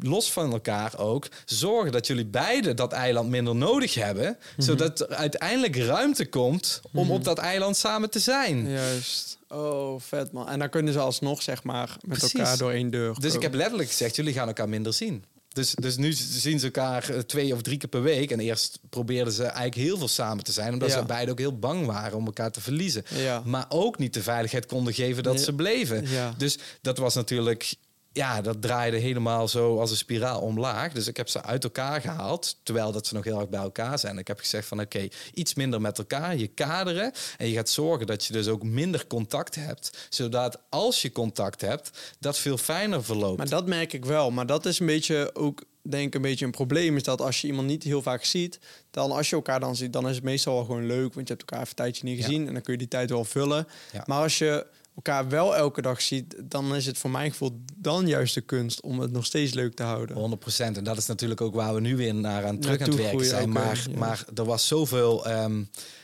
[0.00, 4.66] los van elkaar ook zorgen dat jullie beiden dat eiland minder nodig hebben, Mhm.
[4.66, 8.70] zodat er uiteindelijk ruimte komt om op dat eiland samen te zijn.
[8.70, 9.38] Juist.
[9.48, 10.48] Oh, vet man.
[10.48, 12.38] En dan kunnen ze alsnog, zeg maar, met Precies.
[12.38, 13.20] elkaar door één deur.
[13.20, 15.24] Dus ik heb letterlijk gezegd, jullie gaan elkaar minder zien.
[15.48, 18.30] Dus, dus nu zien ze elkaar eh, twee of drie keer per week.
[18.30, 20.72] En eerst probeerden ze eigenlijk heel veel samen te zijn.
[20.72, 20.98] Omdat Ja.
[20.98, 23.04] ze beiden ook heel bang waren om elkaar te verliezen.
[23.14, 23.42] Ja.
[23.44, 26.08] Maar ook niet de veiligheid konden geven dat ze bleven.
[26.08, 26.34] Ja.
[26.36, 27.74] Dus dat was natuurlijk...
[28.16, 30.92] Ja, dat draaide helemaal zo als een spiraal omlaag.
[30.92, 32.56] Dus ik heb ze uit elkaar gehaald.
[32.62, 34.18] Terwijl dat ze nog heel erg bij elkaar zijn.
[34.18, 36.36] Ik heb gezegd van oké, iets minder met elkaar.
[36.36, 37.12] Je kaderen.
[37.38, 40.06] En je gaat zorgen dat je dus ook minder contact hebt.
[40.10, 43.36] Zodat als je contact hebt, dat veel fijner verloopt.
[43.38, 44.30] Maar dat merk ik wel.
[44.30, 46.96] Maar dat is een beetje ook, denk ik, een beetje een probleem.
[46.96, 48.58] Is dat als je iemand niet heel vaak ziet,
[48.90, 51.14] dan als je elkaar dan ziet, dan is het meestal wel gewoon leuk.
[51.14, 52.24] Want je hebt elkaar even een tijdje niet Ja.
[52.24, 52.46] gezien.
[52.46, 53.66] En dan kun je die tijd wel vullen.
[53.92, 54.02] Ja.
[54.06, 58.06] Maar als je elkaar wel elke dag ziet, dan is het voor mijn gevoel dan
[58.08, 60.16] juist de kunst om het nog steeds leuk te houden.
[60.16, 60.76] 100%.
[60.76, 63.24] En dat is natuurlijk ook waar we nu weer naar aan terug aan het werken
[63.24, 63.52] zijn.
[63.52, 63.98] Maar, ja.
[63.98, 65.62] maar er was zoveel, ehm,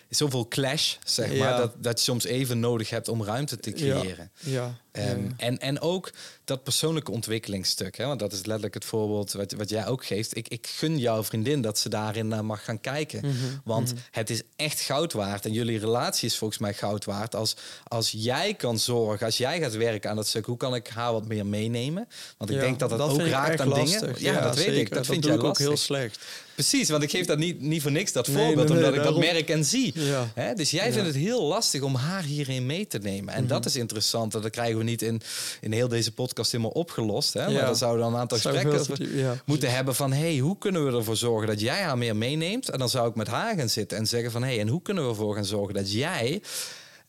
[0.08, 1.38] zoveel clash, zeg Ja.
[1.38, 4.30] maar, dat, dat je soms even nodig hebt om ruimte te creëren.
[4.38, 4.78] Ja.
[4.92, 5.32] Ehm, ja.
[5.36, 6.10] en, en ook
[6.50, 7.96] dat persoonlijke ontwikkelingsstuk.
[7.96, 8.06] Hè?
[8.06, 10.36] Want dat is letterlijk het voorbeeld wat, wat jij ook geeft.
[10.36, 13.20] Ik, ik gun jouw vriendin dat ze daarin naar mag gaan kijken.
[13.26, 15.44] Mhm, Want het is echt goud waard.
[15.44, 17.34] En jullie relatie is volgens mij goud waard.
[17.34, 17.56] Als,
[17.88, 20.46] als jij kan zorgen, als jij gaat werken aan dat stuk...
[20.46, 22.08] hoe kan ik haar wat meer meenemen?
[22.38, 24.00] Want ik Ja, denk dat dat, ook vind raakt aan lastig.
[24.18, 24.34] dingen.
[24.34, 24.92] Ja, dat weet ik.
[24.94, 26.18] Dat, vind doe jij ik ook heel slecht.
[26.54, 28.90] Precies, want ik geef dat niet, niet voor niks, dat Nee, voorbeeld, nee, nee, omdat
[28.90, 29.34] ik dat daarom.
[29.34, 29.92] merk en zie.
[29.94, 30.30] Ja.
[30.34, 30.54] Hè?
[30.54, 33.34] Dus jij vindt het heel lastig om haar hierin mee te nemen.
[33.34, 33.52] En Mhm.
[33.52, 34.34] dat is interessant.
[34.34, 35.20] En dat krijgen we niet in,
[35.60, 37.32] in heel deze podcast helemaal opgelost.
[37.32, 37.50] Hè?
[37.52, 39.36] Maar dan zouden we dan een aantal gesprekken ja.
[39.44, 40.12] moeten hebben van...
[40.12, 42.68] hey, hoe kunnen we ervoor zorgen dat jij haar meer meeneemt?
[42.68, 44.42] En dan zou ik met haar gaan zitten en zeggen van...
[44.42, 46.42] hey, en hoe kunnen we ervoor gaan zorgen dat jij...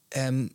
[0.08, 0.46] ehm,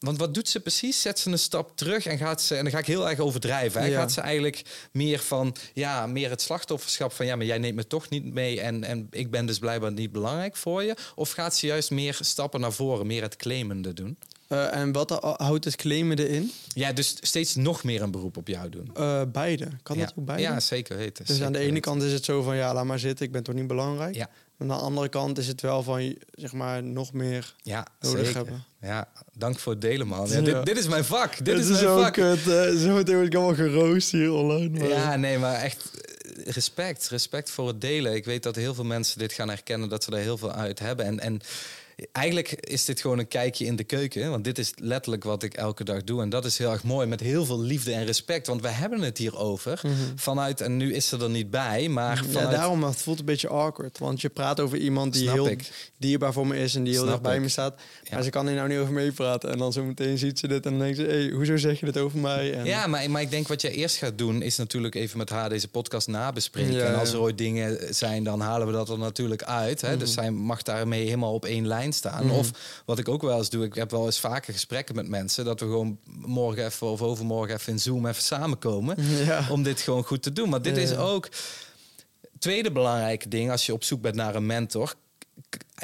[0.00, 1.00] want wat doet ze precies?
[1.00, 3.80] Zet ze een stap terug en gaat ze, en dan ga ik heel erg overdrijven.
[3.80, 3.86] Hè?
[3.86, 3.98] Ja.
[3.98, 4.62] Gaat ze eigenlijk
[4.92, 8.60] meer van, ja, meer het slachtofferschap van, ja, maar jij neemt me toch niet mee
[8.60, 10.96] en, en ik ben dus blijkbaar niet belangrijk voor je?
[11.14, 14.18] Of gaat ze juist meer stappen naar voren, meer het claimende doen?
[14.50, 16.52] Eh, en wat hou- houdt het claimen erin?
[16.74, 18.90] Ja, dus steeds nog meer een beroep op jou doen.
[18.94, 19.68] Eh, beide.
[19.82, 20.04] Kan ja.
[20.04, 20.42] dat ook beide?
[20.42, 21.24] Ja, zeker weten.
[21.26, 21.80] Dus aan de ene weten.
[21.82, 24.14] kant is het zo van ja, laat maar zitten, ik ben toch niet belangrijk.
[24.14, 24.28] Ja.
[24.58, 27.54] Aan de andere kant is het wel van zeg maar nog meer.
[27.62, 28.34] Ja, nodig zeker.
[28.36, 28.64] hebben.
[28.80, 30.28] Ja, dank voor het delen, man.
[30.28, 30.40] Ja.
[30.40, 31.44] Dit, dit is mijn vak.
[31.44, 32.12] Dit Het is, mijn zo vak.
[32.12, 32.38] kut.
[32.48, 34.78] eh, zo meteen word ik allemaal geroost hier online.
[34.78, 35.90] maar- Ja, nee, maar echt
[36.44, 37.08] respect.
[37.08, 38.14] Respect voor het delen.
[38.14, 40.78] Ik weet dat heel veel mensen dit gaan herkennen, dat ze daar heel veel uit
[40.78, 41.06] hebben.
[41.06, 41.40] En, en
[42.12, 44.30] eigenlijk is dit gewoon een kijkje in de keuken.
[44.30, 46.22] Want dit is letterlijk wat ik elke dag doe.
[46.22, 48.46] En dat is heel erg mooi, met heel veel liefde en respect.
[48.46, 49.80] Want we hebben het hier over
[50.14, 52.26] vanuit, en nu is ze er niet bij, maar Mhm.
[52.26, 52.50] Ja, vanuit...
[52.56, 53.98] daarom het voelt een beetje awkward.
[53.98, 55.90] Want je praat over iemand die Snap heel ik.
[55.96, 57.80] dierbaar voor me is en die heel erg bij me staat.
[58.02, 58.14] Ja.
[58.14, 59.50] Maar ze kan hier nou niet over meepraten.
[59.50, 61.86] En dan zo meteen ziet ze dit en dan denkt ze: hey, hoezo zeg je
[61.86, 62.54] dit over mij?
[62.54, 65.28] En Ja, maar, maar ik denk wat jij eerst gaat doen, is natuurlijk even met
[65.30, 66.72] haar deze podcast nabespreken.
[66.72, 69.80] Ja, en als er ooit dingen zijn, dan halen we dat er natuurlijk uit.
[69.80, 69.96] Hè?
[69.96, 72.30] Dus zij mag daarmee helemaal op één lijn staan.
[72.30, 72.50] Of
[72.84, 75.60] wat ik ook wel eens doe, ik heb wel eens vaker gesprekken met mensen, dat
[75.60, 78.96] we gewoon morgen even of overmorgen even in Zoom even samenkomen.
[79.24, 79.46] Ja.
[79.50, 80.48] Om dit gewoon goed te doen.
[80.48, 80.82] Maar dit Ja.
[80.82, 81.28] is ook.
[82.38, 84.94] Tweede belangrijke ding als je op zoek bent naar een mentor.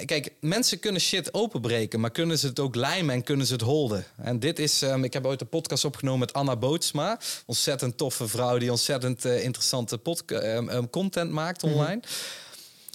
[0.05, 3.63] Kijk, mensen kunnen shit openbreken, maar kunnen ze het ook lijmen en kunnen ze het
[3.63, 4.05] holden?
[4.17, 7.19] En dit is, ehm, ik heb ooit een podcast opgenomen met Anna Bootsma.
[7.47, 12.01] Ontzettend toffe vrouw die ontzettend eh, interessante ehm, ehm, content maakt online.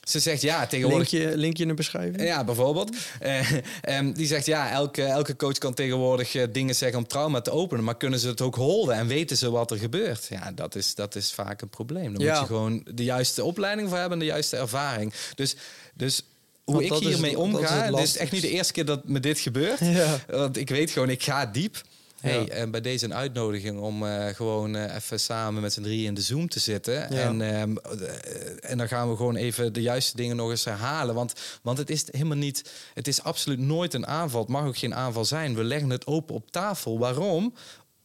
[0.02, 1.12] Ze zegt ja, tegenwoordig.
[1.12, 2.22] linkje, linkje in de beschrijving.
[2.24, 2.96] Ja, bijvoorbeeld.
[3.20, 7.42] Eh, ehm, die zegt ja, elke, elke coach kan tegenwoordig eh, dingen zeggen om trauma
[7.42, 10.28] te openen, maar kunnen ze het ook holden en weten ze wat er gebeurt?
[10.30, 12.14] Ja, dat is, dat is vaak een probleem.
[12.14, 12.32] Dan Ja.
[12.32, 15.14] moet je gewoon de juiste opleiding voor hebben en de juiste ervaring.
[15.36, 15.56] Dus,
[15.96, 16.22] dus
[16.64, 19.40] hoe Want ik hiermee omga, dit is echt niet de eerste keer dat me dit
[19.40, 19.80] gebeurt.
[19.80, 20.20] Ja.
[20.28, 21.82] Want ik weet gewoon, ik ga diep.
[22.22, 22.48] Hey, Ja.
[22.48, 26.14] en bij deze een uitnodiging om eh, gewoon eh, even samen met z'n drieën in
[26.14, 26.94] de Zoom te zitten.
[26.94, 27.08] Ja.
[27.10, 31.16] En, ehm, eh, en dan gaan we gewoon even de juiste dingen nog eens herhalen.
[31.16, 34.42] Want, want het is helemaal niet, het is absoluut nooit een aanval.
[34.42, 35.56] Het mag ook geen aanval zijn.
[35.56, 37.00] We leggen het open op tafel.
[37.00, 37.54] Waarom?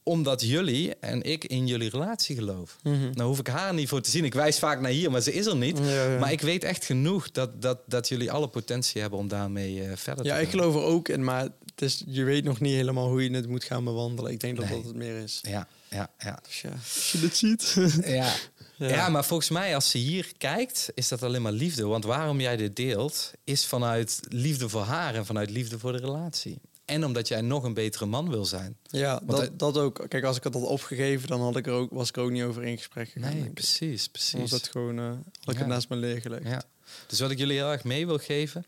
[0.02, 2.76] Omdat jullie en ik in jullie relatie geloof.
[2.82, 3.10] Mhm.
[3.12, 4.24] Nou hoef ik haar niet voor te zien.
[4.24, 5.78] Ik wijs vaak naar hier, maar ze is er niet.
[5.78, 6.18] Ja, ja.
[6.18, 10.22] Maar ik weet echt genoeg dat, dat, dat jullie alle potentie hebben om daarmee verder
[10.24, 10.44] te Ja, gaan.
[10.44, 13.30] ik geloof er ook in, maar het is, je weet nog niet helemaal hoe je
[13.30, 14.32] het moet gaan bewandelen.
[14.32, 14.74] Ik denk dat Nee.
[14.76, 15.38] dat het meer is.
[15.42, 16.38] Ja, ja, ja.
[16.46, 17.74] Dus ja, als je dit ziet.
[18.06, 18.32] Ja.
[18.76, 18.88] Ja.
[18.88, 19.08] Ja.
[19.08, 21.86] maar volgens mij als ze hier kijkt, is dat alleen maar liefde.
[21.86, 25.98] Want waarom jij dit deelt, is vanuit liefde voor haar en vanuit liefde voor de
[25.98, 26.58] relatie.
[26.84, 28.76] En omdat jij nog een betere man wil zijn.
[28.82, 30.04] ja, Want dat, dat ook.
[30.08, 32.30] Kijk, als ik het had opgegeven, dan had ik er ook, was ik er ook
[32.30, 33.38] niet over in gesprek gegaan.
[33.38, 34.40] Nee, precies, Dan precies.
[34.40, 35.58] was het gewoon, had ik Ja.
[35.58, 36.44] het naast me neergelegd.
[36.44, 36.62] Ja.
[37.06, 38.66] Dus wat ik jullie heel erg mee wil geven.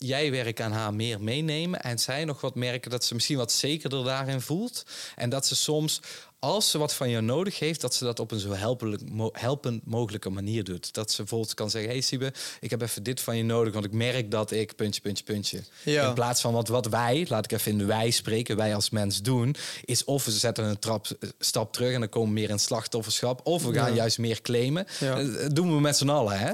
[0.00, 1.82] Jij werk aan haar meer meenemen.
[1.82, 4.84] En zij nog wat merken dat ze misschien wat zekerder daarin voelt.
[5.16, 6.00] En dat ze soms
[6.40, 9.86] als ze wat van jou nodig heeft, dat ze dat op een zo helpelijk, helpend
[9.86, 10.94] mogelijke manier doet.
[10.94, 13.84] Dat ze bijvoorbeeld kan zeggen: Hey Siebe, ik heb even dit van je nodig, want
[13.84, 15.62] ik merk dat ik puntje, puntje, puntje.
[15.84, 16.08] Ja.
[16.08, 18.90] In plaats van wat, wat wij, laat ik even in de wij spreken, wij als
[18.90, 22.40] mens doen, is of we zetten een trap, eh, stap terug en dan komen we
[22.40, 24.86] meer in slachtofferschap, of we gaan juist meer claimen.
[25.00, 25.14] Ja.
[25.14, 26.38] Dat eh, doen we met z'n allen.
[26.38, 26.50] Hè?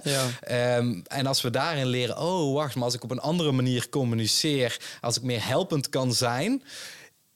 [0.76, 3.88] Um, en als we daarin leren: Oh, wacht, maar als ik op een andere manier
[3.88, 6.62] communiceer, als ik meer helpend kan zijn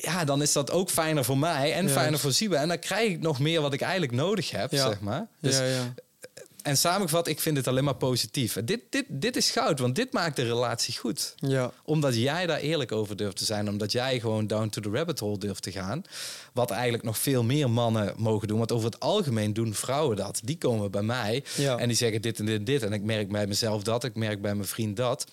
[0.02, 2.56] ja, dan is dat ook fijner voor mij en fijner voor Siebe.
[2.56, 5.26] En dan krijg ik nog meer wat ik eigenlijk nodig heb, zeg maar.
[5.40, 5.94] Dus, ja, ja.
[6.62, 8.56] En samengevat, ik vind het alleen maar positief.
[8.64, 11.34] Dit, dit, dit is goud, want dit maakt de relatie goed.
[11.36, 11.72] Ja.
[11.84, 13.68] Omdat jij daar eerlijk over durft te zijn.
[13.68, 16.02] Omdat jij gewoon down to the rabbit hole durft te gaan.
[16.52, 18.58] Wat eigenlijk nog veel meer mannen mogen doen.
[18.58, 20.40] Want over het algemeen doen vrouwen dat.
[20.44, 21.44] Die komen bij mij
[21.76, 22.82] en die zeggen dit en dit en dit.
[22.82, 25.26] En ik merk bij mezelf dat, ik merk bij mijn vriend dat.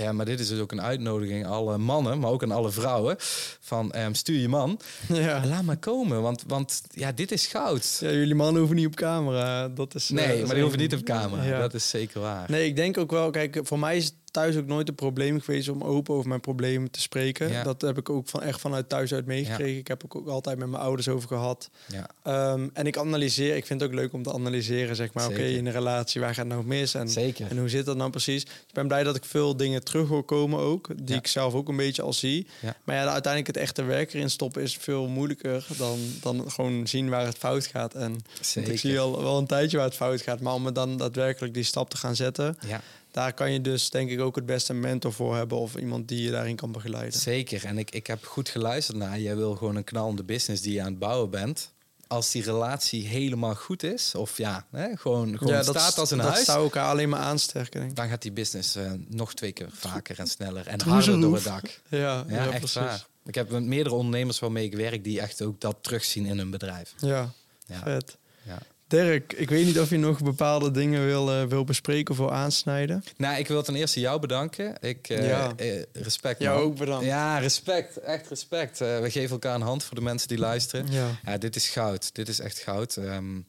[0.00, 2.70] Ja, maar dit is dus ook een uitnodiging aan alle mannen, maar ook aan alle
[2.70, 3.16] vrouwen.
[3.60, 5.46] Van um, stuur je man, ja.
[5.46, 7.98] laat maar komen, want, want ja, dit is goud.
[8.00, 9.68] Ja, jullie mannen hoeven niet op camera.
[9.68, 11.58] Dat is, nee, uh, maar die hoeven niet op camera.
[11.58, 12.50] Dat is zeker waar.
[12.50, 15.68] Nee, ik denk ook wel, kijk, voor mij is thuis ook nooit een probleem geweest
[15.68, 17.64] om open over mijn problemen te spreken.
[17.64, 19.78] Dat heb ik ook van echt vanuit thuis uit meegekregen.
[19.78, 21.70] Ik heb ook altijd met mijn ouders over gehad.
[21.86, 22.06] Ja.
[22.22, 23.56] Ehm, en ik analyseer.
[23.56, 24.96] Ik vind het ook leuk om te analyseren.
[24.96, 26.94] Zeg maar, oké, in een relatie, waar gaat het nou mis?
[26.94, 27.50] En, Zeker.
[27.50, 28.42] en hoe zit dat nou precies?
[28.42, 30.88] ik ben blij dat ik veel dingen terug hoor komen ook.
[31.02, 32.46] Die ik zelf ook een beetje al zie.
[32.84, 37.08] Maar ja, uiteindelijk het echte werk erin stoppen is veel moeilijker dan, dan gewoon zien
[37.08, 37.94] waar het fout gaat.
[37.94, 38.16] En
[38.54, 40.40] ik zie al wel een tijdje waar het fout gaat.
[40.40, 42.56] Maar om me dan daadwerkelijk die stap te gaan zetten.
[42.66, 46.08] Ja daar kan je dus denk ik ook het beste mentor voor hebben of iemand
[46.08, 47.20] die je daarin kan begeleiden.
[47.20, 47.64] Zeker.
[47.64, 49.20] En ik, ik heb goed geluisterd naar.
[49.20, 51.72] Jij wil gewoon een knalende business die je aan het bouwen bent.
[52.06, 56.16] Als die relatie helemaal goed is, of ja, hè, gewoon, gewoon ja, staat als een
[56.16, 56.38] dat huis.
[56.38, 57.80] Dat zou elkaar alleen maar aansterken.
[57.80, 61.34] Denk Dan gaat die business uh, nog twee keer vaker en sneller en harder door
[61.34, 61.80] het dak.
[61.88, 62.74] Ja, ja, ja echt precies.
[62.74, 63.06] waar.
[63.24, 66.50] Ik heb met meerdere ondernemers waarmee ik werk die echt ook dat terugzien in hun
[66.50, 66.94] bedrijf.
[66.98, 67.32] Ja,
[67.66, 67.82] ja.
[67.82, 68.16] vet.
[68.42, 68.58] Ja.
[68.90, 73.04] Dirk, ik weet niet of je nog bepaalde dingen wil, uh, wil bespreken of aansnijden.
[73.16, 74.74] Nou, ik wil ten eerste jou bedanken.
[74.80, 75.52] Ik, uh, ja.
[75.56, 76.40] uh, respect.
[76.40, 77.04] Jou ook bedankt.
[77.04, 77.96] Ja, respect.
[77.96, 78.78] Echt respect.
[78.78, 80.92] we geven elkaar een hand voor de mensen die luisteren.
[80.92, 82.14] Ja, ja dit is goud.
[82.14, 82.96] Dit is echt goud.
[82.96, 83.46] Um,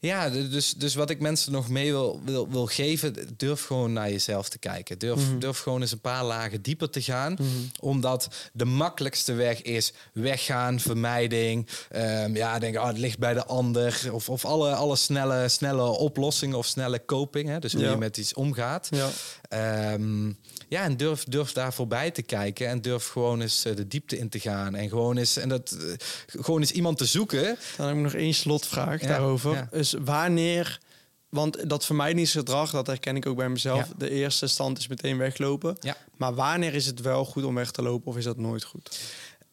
[0.00, 4.10] ja, dus, dus wat ik mensen nog mee wil, wil, wil geven, durf gewoon naar
[4.10, 4.98] jezelf te kijken.
[4.98, 5.38] Durf, mhm.
[5.38, 7.32] durf gewoon eens een paar lagen dieper te gaan.
[7.32, 7.46] Mhm.
[7.80, 11.68] Omdat de makkelijkste weg is weggaan, vermijding.
[11.96, 14.00] Um, ja, denk, oh, het ligt bij de ander.
[14.12, 17.48] Of, of alle, alle snelle, snelle oplossingen of snelle coping.
[17.48, 17.58] Hè?
[17.58, 18.88] Dus hoe je met iets omgaat.
[18.90, 19.08] Ja.
[19.54, 20.36] Um,
[20.68, 24.18] ja, en durf, durf daar voorbij te kijken en durf gewoon eens eh, de diepte
[24.18, 24.74] in te gaan.
[24.74, 25.94] En gewoon eens, en dat, eh,
[26.26, 27.58] gewoon eens iemand te zoeken.
[27.76, 29.68] Dan heb ik nog één slotvraag daarover.
[29.70, 30.80] Dus wanneer,
[31.28, 33.88] want dat vermijdingsgedrag, dat herken ik ook bij mezelf.
[33.96, 35.76] De eerste stand is meteen weglopen.
[35.80, 35.96] Ja.
[36.16, 39.00] Maar wanneer is het wel goed om weg te lopen of is dat nooit goed?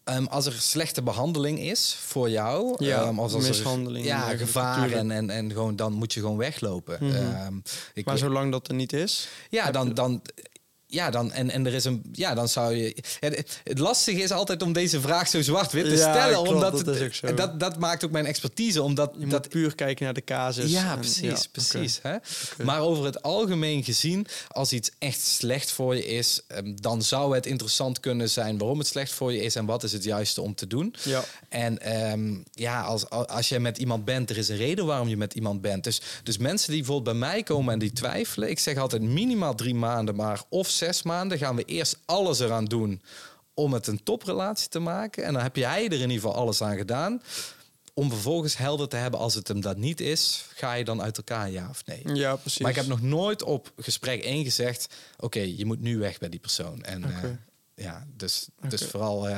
[0.09, 4.37] Um, als er slechte behandeling is voor jou, ja, um, als, als mishandeling, er, ja,
[4.37, 6.97] gevaar en, en, en gewoon dan moet je gewoon weglopen.
[7.01, 7.45] Mm -hmm.
[7.45, 10.21] um, ik, maar zolang dat er niet is, ja, dan, dan
[10.87, 12.95] ja, dan, en, en er is een, ja, dan zou je.
[13.19, 16.39] het, lastige is altijd om deze vraag zo zwart-wit te stellen.
[16.39, 16.85] omdat
[17.21, 18.81] dat, dat, dat, maakt ook mijn expertise.
[18.81, 20.71] Omdat je dat puur kijken naar de casus.
[20.71, 21.47] Ja, precies.
[21.47, 22.15] precies hè?
[22.63, 27.35] Maar over het algemeen gezien, als iets echt slecht voor je is, ehm, dan zou
[27.35, 30.41] het interessant kunnen zijn waarom het slecht voor je is en wat is het juiste
[30.41, 30.95] om te doen.
[31.03, 31.23] Ja.
[31.49, 35.17] En um, ja, als, als je met iemand bent, er is een reden waarom je
[35.17, 35.83] met iemand bent.
[35.83, 39.55] Dus, dus mensen die bijvoorbeeld bij mij komen en die twijfelen, ik zeg altijd minimaal
[39.55, 43.01] drie maanden, maar of zes maanden gaan we eerst alles eraan doen
[43.53, 45.23] om het een toprelatie te maken.
[45.23, 47.21] En dan heb jij er in ieder geval alles aan gedaan.
[47.93, 51.17] Om vervolgens helder te hebben als het hem dat niet is, ga je dan uit
[51.17, 52.15] elkaar, ja of nee?
[52.15, 52.59] Ja, precies.
[52.59, 56.29] Maar ik heb nog nooit op gesprek 1 gezegd: oké, je moet nu weg bij
[56.29, 56.83] die persoon.
[56.83, 57.23] En uh,
[57.75, 59.37] ja, dus, dus vooral uh,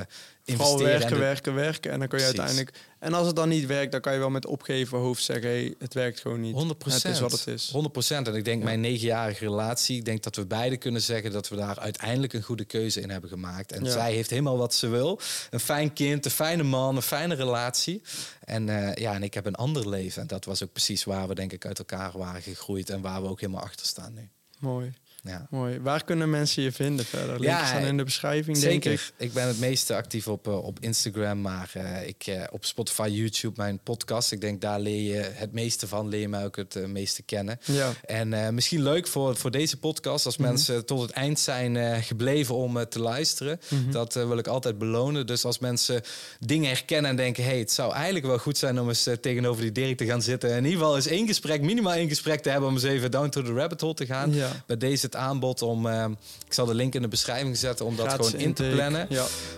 [0.55, 1.91] Vooral werken, werken, werken.
[1.91, 2.73] En dan kun je uiteindelijk.
[2.99, 5.75] En als het dan niet werkt, dan kan je wel met opgeven hoofd zeggen: hey,
[5.79, 6.53] het werkt gewoon niet.
[6.53, 7.73] 100 Het is wat het is.
[7.73, 7.75] 100%
[8.07, 11.55] En ik denk, mijn negenjarige relatie, ik denk dat we beide kunnen zeggen dat we
[11.55, 13.71] daar uiteindelijk een goede keuze in hebben gemaakt.
[13.71, 15.19] En zij heeft helemaal wat ze wil:
[15.49, 18.01] een fijn kind, een fijne man, een fijne relatie.
[18.39, 20.21] En uh, ja, en ik heb een ander leven.
[20.21, 23.21] En dat was ook precies waar we, denk ik, uit elkaar waren gegroeid en waar
[23.21, 24.29] we ook helemaal achter staan nu.
[24.59, 24.93] Mooi.
[25.27, 25.47] Ja.
[25.49, 25.79] Mooi.
[25.79, 27.39] Waar kunnen mensen je vinden verder?
[27.39, 28.81] Links ja, staan in de beschrijving, zeker.
[28.81, 29.13] denk ik.
[29.17, 33.07] Ik ben het meeste actief op, uh, op Instagram, maar uh, ik, uh, op Spotify,
[33.11, 34.31] YouTube, mijn podcast.
[34.31, 37.59] Ik denk daar leer je het meeste van, leer je mij ook het meeste kennen.
[37.63, 37.93] Ja.
[38.05, 42.55] En misschien leuk voor, voor deze podcast, als mm mensen tot het eind zijn gebleven
[42.55, 43.59] om te luisteren.
[43.69, 43.91] Mm -hmm.
[43.91, 45.25] Dat wil ik altijd belonen.
[45.25, 46.01] Dus als mensen
[46.39, 49.71] dingen herkennen en denken, hey, het zou eigenlijk wel goed zijn om eens tegenover die
[49.71, 50.49] Dirk te gaan zitten.
[50.49, 53.29] In ieder geval eens één gesprek, minimaal één gesprek te hebben om eens even down
[53.29, 54.33] to the rabbit hole te gaan.
[54.33, 54.63] Ja.
[54.65, 55.87] Bij deze aanbod om.
[55.87, 56.05] Eh,
[56.45, 59.07] ik zal de link in de beschrijving zetten om dat gewoon in te plannen.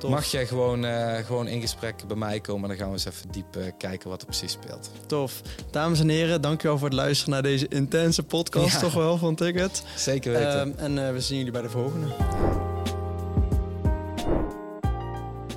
[0.07, 3.05] Mag jij gewoon, eh, gewoon in gesprek bij mij komen en dan gaan we eens
[3.05, 4.91] even diep eh, kijken wat er precies speelt.
[5.05, 5.41] Tof.
[5.71, 9.83] Dames en heren, dankjewel voor het luisteren naar deze intense podcast, toch wel van Ticket.
[9.95, 10.77] Zeker weten.
[10.77, 12.07] Ehm, en we zien jullie bij de volgende.